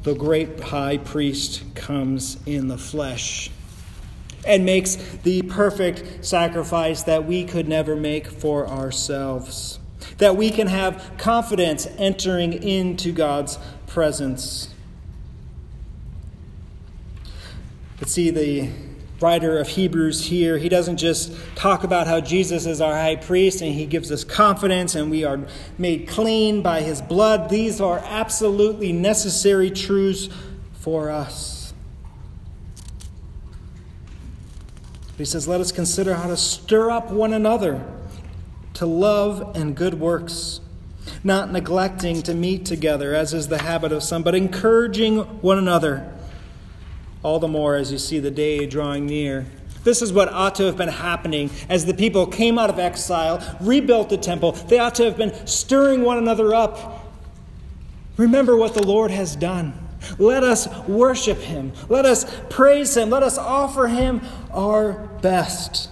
the 0.03 0.15
great 0.15 0.57
high 0.61 0.95
priest 0.95 1.63
comes 1.75 2.37
in 2.45 2.69
the 2.69 2.77
flesh 2.77 3.51
and 4.45 4.63
makes 4.63 4.95
the 4.95 5.41
perfect 5.41 6.23
sacrifice 6.25 7.03
that 7.03 7.25
we 7.25 7.43
could 7.43 7.67
never 7.67 7.97
make 7.97 8.27
for 8.27 8.65
ourselves. 8.65 9.79
That 10.19 10.37
we 10.37 10.49
can 10.49 10.67
have 10.67 11.11
confidence 11.17 11.87
entering 11.97 12.53
into 12.53 13.11
God's 13.11 13.59
presence. 13.85 14.73
But 17.99 18.07
see, 18.07 18.29
the 18.29 18.87
writer 19.19 19.58
of 19.58 19.67
Hebrews 19.67 20.25
here, 20.25 20.58
he 20.58 20.69
doesn't 20.69 20.97
just 20.97 21.34
talk 21.56 21.84
about 21.84 22.08
how 22.08 22.19
Jesus 22.19 22.65
is 22.65 22.82
our 22.82 22.93
high 22.93 23.15
priest 23.15 23.62
and 23.62 23.73
he 23.73 23.86
gives 23.86 24.12
us 24.12 24.23
confidence 24.23 24.95
and 24.95 25.10
we 25.10 25.23
are 25.23 25.39
made 25.77 26.08
clean 26.08 26.62
by 26.62 26.82
his 26.82 27.01
blood. 27.01 27.49
These 27.49 27.82
are 27.82 27.99
absolutely 27.99 28.91
necessary 28.91 29.71
truths 29.71 30.30
for 30.73 31.10
us. 31.10 31.73
He 35.17 35.25
says, 35.25 35.47
Let 35.47 35.62
us 35.62 35.71
consider 35.71 36.13
how 36.13 36.27
to 36.27 36.38
stir 36.38 36.91
up 36.91 37.10
one 37.10 37.34
another 37.34 37.84
to 38.75 38.86
love 38.86 39.56
and 39.56 39.75
good 39.75 39.95
works, 39.95 40.62
not 41.23 41.51
neglecting 41.51 42.21
to 42.21 42.36
meet 42.36 42.65
together, 42.65 43.15
as 43.15 43.34
is 43.34 43.47
the 43.47 43.63
habit 43.63 43.91
of 43.91 44.03
some, 44.03 44.21
but 44.21 44.36
encouraging 44.36 45.17
one 45.41 45.58
another, 45.58 46.13
all 47.23 47.39
the 47.39 47.47
more 47.47 47.75
as 47.75 47.91
you 47.91 47.97
see 47.97 48.19
the 48.19 48.32
day 48.32 48.65
drawing 48.65 49.06
near. 49.06 49.45
This 49.84 50.01
is 50.01 50.12
what 50.12 50.27
ought 50.30 50.56
to 50.56 50.63
have 50.63 50.75
been 50.75 50.89
happening 50.89 51.49
as 51.69 51.86
the 51.86 51.93
people 51.93 52.27
came 52.27 52.60
out 52.60 52.69
of 52.69 52.77
exile, 52.77 53.58
rebuilt 53.62 54.10
the 54.10 54.17
temple. 54.17 54.51
They 54.51 54.80
ought 54.80 54.95
to 54.95 55.06
have 55.06 55.17
been 55.17 55.47
stirring 55.47 56.03
one 56.03 56.17
another 56.17 56.53
up. 56.53 57.06
Remember 58.17 58.58
what 58.58 58.73
the 58.73 58.84
Lord 58.84 59.12
has 59.12 59.36
done. 59.36 59.88
Let 60.17 60.43
us 60.43 60.67
worship 60.88 61.39
him. 61.39 61.71
Let 61.89 62.06
us 62.06 62.25
praise 62.49 62.95
him. 62.95 63.10
Let 63.10 63.23
us 63.23 63.38
offer 63.38 63.88
him 63.88 64.21
our 64.51 64.93
best. 65.21 65.89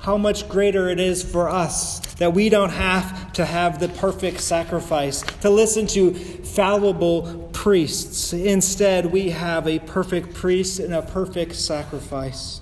How 0.00 0.18
much 0.18 0.48
greater 0.48 0.88
it 0.88 1.00
is 1.00 1.22
for 1.22 1.48
us 1.48 2.00
that 2.16 2.34
we 2.34 2.48
don't 2.48 2.70
have 2.70 3.32
to 3.34 3.44
have 3.44 3.78
the 3.78 3.88
perfect 3.88 4.40
sacrifice, 4.40 5.22
to 5.40 5.50
listen 5.50 5.86
to 5.88 6.12
fallible 6.12 7.50
priests. 7.64 8.34
Instead, 8.34 9.06
we 9.06 9.30
have 9.30 9.66
a 9.66 9.78
perfect 9.78 10.34
priest 10.34 10.78
and 10.78 10.92
a 10.92 11.00
perfect 11.00 11.54
sacrifice. 11.54 12.60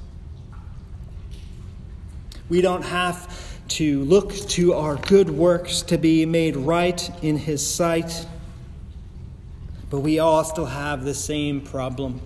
We 2.49 2.61
don't 2.61 2.85
have 2.85 3.59
to 3.71 4.05
look 4.05 4.33
to 4.33 4.75
our 4.75 4.95
good 4.95 5.29
works 5.29 5.83
to 5.83 5.99
be 5.99 6.25
made 6.25 6.55
right 6.55 7.11
in 7.21 7.37
his 7.37 7.69
sight. 7.69 8.29
But 9.91 10.03
we 10.03 10.21
all 10.21 10.45
still 10.45 10.67
have 10.67 11.03
the 11.03 11.15
same 11.15 11.63
problem. 11.63 12.21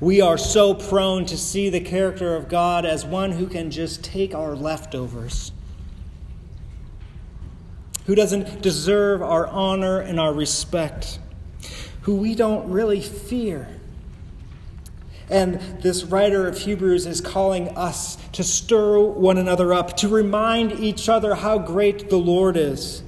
We 0.00 0.22
are 0.22 0.38
so 0.38 0.72
prone 0.72 1.26
to 1.26 1.36
see 1.36 1.68
the 1.68 1.80
character 1.80 2.34
of 2.34 2.48
God 2.48 2.86
as 2.86 3.04
one 3.04 3.32
who 3.32 3.46
can 3.46 3.70
just 3.70 4.02
take 4.02 4.34
our 4.34 4.56
leftovers, 4.56 5.52
who 8.06 8.14
doesn't 8.14 8.62
deserve 8.62 9.20
our 9.20 9.46
honor 9.48 10.00
and 10.00 10.18
our 10.18 10.32
respect, 10.32 11.18
who 12.04 12.16
we 12.16 12.34
don't 12.34 12.70
really 12.70 13.02
fear. 13.02 13.68
And 15.28 15.60
this 15.82 16.04
writer 16.04 16.46
of 16.46 16.58
Hebrews 16.58 17.06
is 17.06 17.20
calling 17.20 17.68
us 17.76 18.16
to 18.32 18.42
stir 18.42 19.00
one 19.00 19.36
another 19.38 19.74
up, 19.74 19.96
to 19.98 20.08
remind 20.08 20.72
each 20.72 21.08
other 21.08 21.34
how 21.34 21.58
great 21.58 22.08
the 22.08 22.16
Lord 22.16 22.56
is 22.56 23.02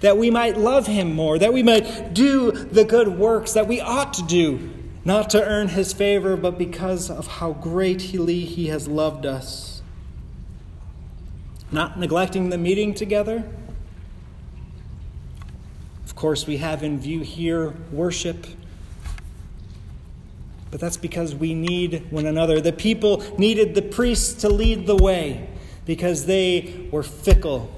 that 0.00 0.18
we 0.18 0.30
might 0.30 0.56
love 0.56 0.86
him 0.86 1.14
more, 1.14 1.38
that 1.38 1.52
we 1.52 1.62
might 1.62 2.14
do 2.14 2.52
the 2.52 2.84
good 2.84 3.08
works 3.08 3.52
that 3.52 3.66
we 3.66 3.80
ought 3.80 4.12
to 4.14 4.22
do, 4.22 4.72
not 5.04 5.30
to 5.30 5.42
earn 5.42 5.68
his 5.68 5.92
favor, 5.92 6.36
but 6.36 6.58
because 6.58 7.10
of 7.10 7.26
how 7.26 7.52
greatly 7.52 8.40
he 8.40 8.66
has 8.68 8.88
loved 8.88 9.24
us. 9.24 9.82
Not 11.70 11.98
neglecting 11.98 12.50
the 12.50 12.58
meeting 12.58 12.94
together. 12.94 13.44
Of 16.16 16.20
course, 16.20 16.46
we 16.46 16.56
have 16.56 16.82
in 16.82 16.98
view 16.98 17.20
here 17.20 17.74
worship. 17.92 18.46
But 20.70 20.80
that's 20.80 20.96
because 20.96 21.34
we 21.34 21.52
need 21.52 22.10
one 22.10 22.24
another. 22.24 22.60
The 22.60 22.72
people 22.72 23.22
needed 23.38 23.74
the 23.74 23.82
priests 23.82 24.40
to 24.40 24.48
lead 24.48 24.86
the 24.86 24.96
way 24.96 25.48
because 25.84 26.26
they 26.26 26.88
were 26.90 27.02
fickle 27.02 27.70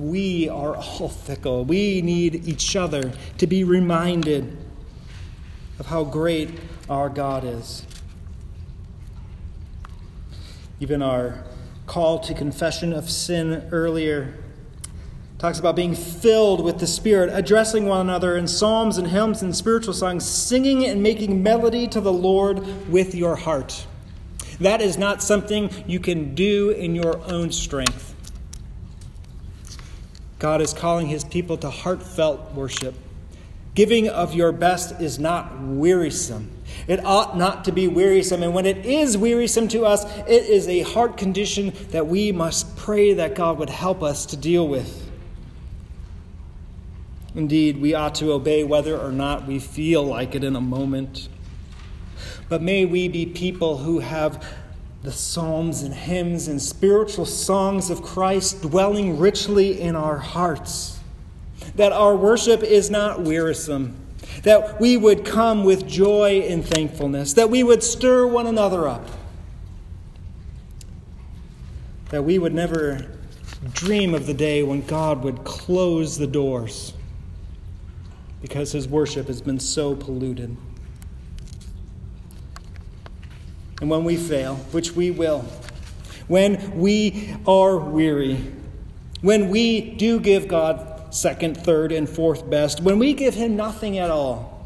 we 0.00 0.48
are 0.48 0.76
all 0.76 1.08
fickle. 1.08 1.64
We 1.64 2.00
need 2.02 2.48
each 2.48 2.76
other 2.76 3.12
to 3.38 3.46
be 3.46 3.64
reminded 3.64 4.56
of 5.78 5.86
how 5.86 6.04
great 6.04 6.50
our 6.88 7.08
God 7.08 7.44
is. 7.44 7.84
Even 10.78 11.02
our 11.02 11.44
call 11.86 12.20
to 12.20 12.34
confession 12.34 12.92
of 12.92 13.10
sin 13.10 13.68
earlier 13.72 14.34
talks 15.40 15.58
about 15.58 15.74
being 15.74 15.94
filled 15.94 16.62
with 16.62 16.78
the 16.80 16.86
Spirit, 16.86 17.30
addressing 17.32 17.86
one 17.86 18.02
another 18.02 18.36
in 18.36 18.46
psalms 18.46 18.98
and 18.98 19.08
hymns 19.08 19.40
and 19.40 19.56
spiritual 19.56 19.94
songs, 19.94 20.22
singing 20.28 20.84
and 20.84 21.02
making 21.02 21.42
melody 21.42 21.88
to 21.88 21.98
the 21.98 22.12
Lord 22.12 22.90
with 22.90 23.14
your 23.14 23.36
heart. 23.36 23.86
That 24.60 24.82
is 24.82 24.98
not 24.98 25.22
something 25.22 25.70
you 25.86 25.98
can 25.98 26.34
do 26.34 26.68
in 26.68 26.94
your 26.94 27.24
own 27.24 27.52
strength. 27.52 28.14
God 30.38 30.60
is 30.60 30.74
calling 30.74 31.06
his 31.06 31.24
people 31.24 31.56
to 31.56 31.70
heartfelt 31.70 32.52
worship. 32.52 32.94
Giving 33.74 34.10
of 34.10 34.34
your 34.34 34.52
best 34.52 35.00
is 35.00 35.18
not 35.18 35.58
wearisome. 35.62 36.50
It 36.86 37.02
ought 37.02 37.38
not 37.38 37.64
to 37.64 37.72
be 37.72 37.88
wearisome. 37.88 38.42
And 38.42 38.52
when 38.52 38.66
it 38.66 38.84
is 38.84 39.16
wearisome 39.16 39.68
to 39.68 39.86
us, 39.86 40.04
it 40.28 40.44
is 40.44 40.68
a 40.68 40.80
heart 40.82 41.16
condition 41.16 41.72
that 41.92 42.06
we 42.06 42.30
must 42.30 42.76
pray 42.76 43.14
that 43.14 43.34
God 43.34 43.58
would 43.58 43.70
help 43.70 44.02
us 44.02 44.26
to 44.26 44.36
deal 44.36 44.68
with. 44.68 45.09
Indeed, 47.34 47.80
we 47.80 47.94
ought 47.94 48.16
to 48.16 48.32
obey 48.32 48.64
whether 48.64 48.98
or 48.98 49.12
not 49.12 49.46
we 49.46 49.60
feel 49.60 50.02
like 50.02 50.34
it 50.34 50.42
in 50.42 50.56
a 50.56 50.60
moment. 50.60 51.28
But 52.48 52.60
may 52.60 52.84
we 52.84 53.06
be 53.08 53.26
people 53.26 53.78
who 53.78 54.00
have 54.00 54.44
the 55.02 55.12
psalms 55.12 55.82
and 55.82 55.94
hymns 55.94 56.48
and 56.48 56.60
spiritual 56.60 57.24
songs 57.24 57.88
of 57.88 58.02
Christ 58.02 58.62
dwelling 58.62 59.18
richly 59.18 59.80
in 59.80 59.94
our 59.94 60.18
hearts. 60.18 60.98
That 61.76 61.92
our 61.92 62.16
worship 62.16 62.62
is 62.62 62.90
not 62.90 63.22
wearisome. 63.22 63.96
That 64.42 64.80
we 64.80 64.96
would 64.96 65.24
come 65.24 65.64
with 65.64 65.86
joy 65.86 66.40
and 66.48 66.66
thankfulness. 66.66 67.34
That 67.34 67.48
we 67.48 67.62
would 67.62 67.84
stir 67.84 68.26
one 68.26 68.48
another 68.48 68.88
up. 68.88 69.06
That 72.10 72.24
we 72.24 72.40
would 72.40 72.52
never 72.52 73.06
dream 73.72 74.14
of 74.14 74.26
the 74.26 74.34
day 74.34 74.64
when 74.64 74.84
God 74.84 75.22
would 75.22 75.44
close 75.44 76.18
the 76.18 76.26
doors 76.26 76.94
because 78.40 78.72
his 78.72 78.88
worship 78.88 79.26
has 79.26 79.40
been 79.40 79.60
so 79.60 79.94
polluted. 79.94 80.56
and 83.80 83.88
when 83.88 84.04
we 84.04 84.16
fail, 84.16 84.56
which 84.72 84.92
we 84.92 85.10
will, 85.10 85.40
when 86.28 86.78
we 86.78 87.34
are 87.46 87.78
weary, 87.78 88.52
when 89.22 89.48
we 89.48 89.80
do 89.80 90.20
give 90.20 90.46
God 90.46 91.14
second, 91.14 91.56
third, 91.56 91.90
and 91.90 92.08
fourth 92.08 92.48
best, 92.48 92.80
when 92.80 92.98
we 92.98 93.14
give 93.14 93.34
Him 93.34 93.56
nothing 93.56 93.98
at 93.98 94.10
all, 94.10 94.59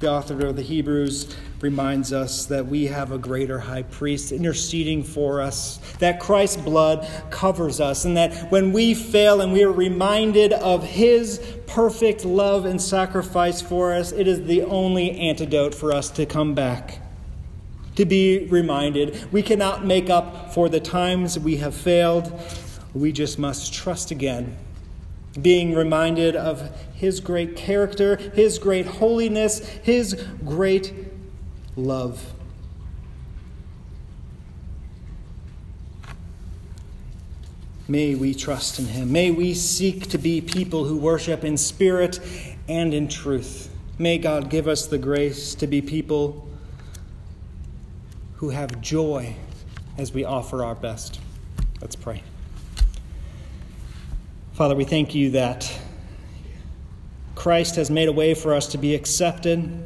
the 0.00 0.10
author 0.10 0.46
of 0.46 0.56
the 0.56 0.62
Hebrews 0.62 1.34
reminds 1.60 2.12
us 2.12 2.46
that 2.46 2.66
we 2.66 2.86
have 2.86 3.10
a 3.10 3.18
greater 3.18 3.58
high 3.58 3.82
priest 3.82 4.30
interceding 4.30 5.02
for 5.02 5.40
us, 5.40 5.78
that 5.98 6.20
Christ's 6.20 6.58
blood 6.58 7.08
covers 7.30 7.80
us, 7.80 8.04
and 8.04 8.16
that 8.16 8.50
when 8.52 8.72
we 8.72 8.94
fail 8.94 9.40
and 9.40 9.52
we 9.52 9.64
are 9.64 9.72
reminded 9.72 10.52
of 10.52 10.84
his 10.84 11.40
perfect 11.66 12.24
love 12.24 12.64
and 12.64 12.80
sacrifice 12.80 13.60
for 13.60 13.92
us, 13.92 14.12
it 14.12 14.28
is 14.28 14.44
the 14.46 14.62
only 14.62 15.10
antidote 15.18 15.74
for 15.74 15.92
us 15.92 16.10
to 16.10 16.26
come 16.26 16.54
back 16.54 17.00
to 17.96 18.04
be 18.04 18.46
reminded. 18.46 19.32
We 19.32 19.42
cannot 19.42 19.84
make 19.84 20.08
up 20.08 20.54
for 20.54 20.68
the 20.68 20.78
times 20.78 21.36
we 21.36 21.56
have 21.56 21.74
failed. 21.74 22.32
We 22.94 23.10
just 23.10 23.40
must 23.40 23.74
trust 23.74 24.12
again, 24.12 24.56
being 25.40 25.74
reminded 25.74 26.36
of 26.36 26.70
His 26.94 27.20
great 27.20 27.56
character, 27.56 28.16
His 28.16 28.58
great 28.58 28.86
holiness, 28.86 29.60
His 29.82 30.22
great 30.44 30.92
love. 31.76 32.34
May 37.90 38.14
we 38.14 38.34
trust 38.34 38.78
in 38.78 38.84
him. 38.84 39.10
May 39.10 39.30
we 39.30 39.54
seek 39.54 40.08
to 40.08 40.18
be 40.18 40.42
people 40.42 40.84
who 40.84 40.98
worship 40.98 41.42
in 41.42 41.56
spirit 41.56 42.20
and 42.68 42.92
in 42.92 43.08
truth. 43.08 43.74
May 43.98 44.18
God 44.18 44.50
give 44.50 44.68
us 44.68 44.86
the 44.86 44.98
grace 44.98 45.54
to 45.54 45.66
be 45.66 45.80
people 45.80 46.46
who 48.36 48.50
have 48.50 48.82
joy 48.82 49.34
as 49.96 50.12
we 50.12 50.22
offer 50.22 50.62
our 50.62 50.74
best. 50.74 51.18
Let's 51.80 51.96
pray. 51.96 52.22
Father, 54.58 54.74
we 54.74 54.82
thank 54.82 55.14
you 55.14 55.30
that 55.30 55.72
Christ 57.36 57.76
has 57.76 57.92
made 57.92 58.08
a 58.08 58.12
way 58.12 58.34
for 58.34 58.54
us 58.54 58.66
to 58.72 58.78
be 58.78 58.96
accepted, 58.96 59.84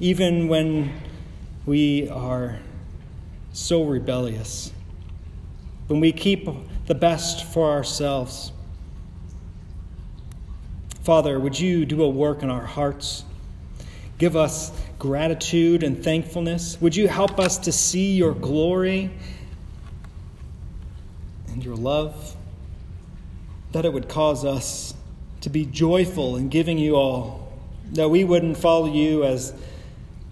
even 0.00 0.48
when 0.48 0.92
we 1.66 2.08
are 2.08 2.58
so 3.52 3.84
rebellious, 3.84 4.72
when 5.86 6.00
we 6.00 6.10
keep 6.10 6.48
the 6.86 6.96
best 6.96 7.44
for 7.44 7.70
ourselves. 7.70 8.50
Father, 11.04 11.38
would 11.38 11.56
you 11.56 11.86
do 11.86 12.02
a 12.02 12.08
work 12.08 12.42
in 12.42 12.50
our 12.50 12.66
hearts? 12.66 13.22
Give 14.18 14.34
us 14.34 14.72
gratitude 14.98 15.84
and 15.84 16.02
thankfulness. 16.02 16.76
Would 16.80 16.96
you 16.96 17.06
help 17.06 17.38
us 17.38 17.56
to 17.58 17.70
see 17.70 18.16
your 18.16 18.34
glory 18.34 19.12
and 21.46 21.64
your 21.64 21.76
love? 21.76 22.36
That 23.76 23.84
it 23.84 23.92
would 23.92 24.08
cause 24.08 24.42
us 24.42 24.94
to 25.42 25.50
be 25.50 25.66
joyful 25.66 26.34
in 26.34 26.48
giving 26.48 26.78
you 26.78 26.94
all. 26.94 27.52
That 27.92 28.08
we 28.08 28.24
wouldn't 28.24 28.56
follow 28.56 28.86
you 28.86 29.22
as 29.22 29.52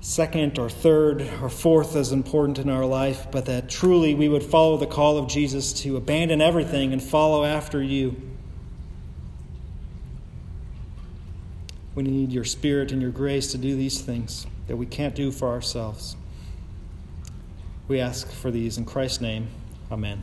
second 0.01 0.59
or 0.59 0.71
third 0.71 1.21
or 1.43 1.51
fourth 1.51 1.95
as 1.95 2.11
important 2.11 2.59
in 2.59 2.71
our 2.71 2.87
life, 2.87 3.27
but 3.31 3.45
that 3.45 3.69
truly 3.69 4.15
we 4.15 4.31
would 4.31 4.43
follow 4.43 4.79
the 4.79 4.87
call 4.87 5.19
of 5.19 5.29
Jesus 5.29 5.75
to 5.83 5.99
abandon 5.99 6.41
everything 6.41 6.95
and 6.95 7.03
follow 7.03 7.45
after 7.45 7.83
you. 7.83 8.17
We 11.95 12.03
need 12.03 12.33
your 12.33 12.45
spirit 12.45 12.93
and 12.93 13.03
your 13.03 13.11
grace 13.11 13.53
to 13.53 13.59
do 13.59 13.77
these 13.77 14.01
things 14.01 14.47
that 14.69 14.77
we 14.77 14.87
can't 14.87 15.15
do 15.15 15.31
for 15.31 15.49
ourselves. 15.49 16.17
We 17.89 18.01
ask 18.01 18.27
for 18.33 18.51
these 18.51 18.79
in 18.79 18.87
Christ's 18.87 19.21
name. 19.21 19.49
Amen. 19.93 20.23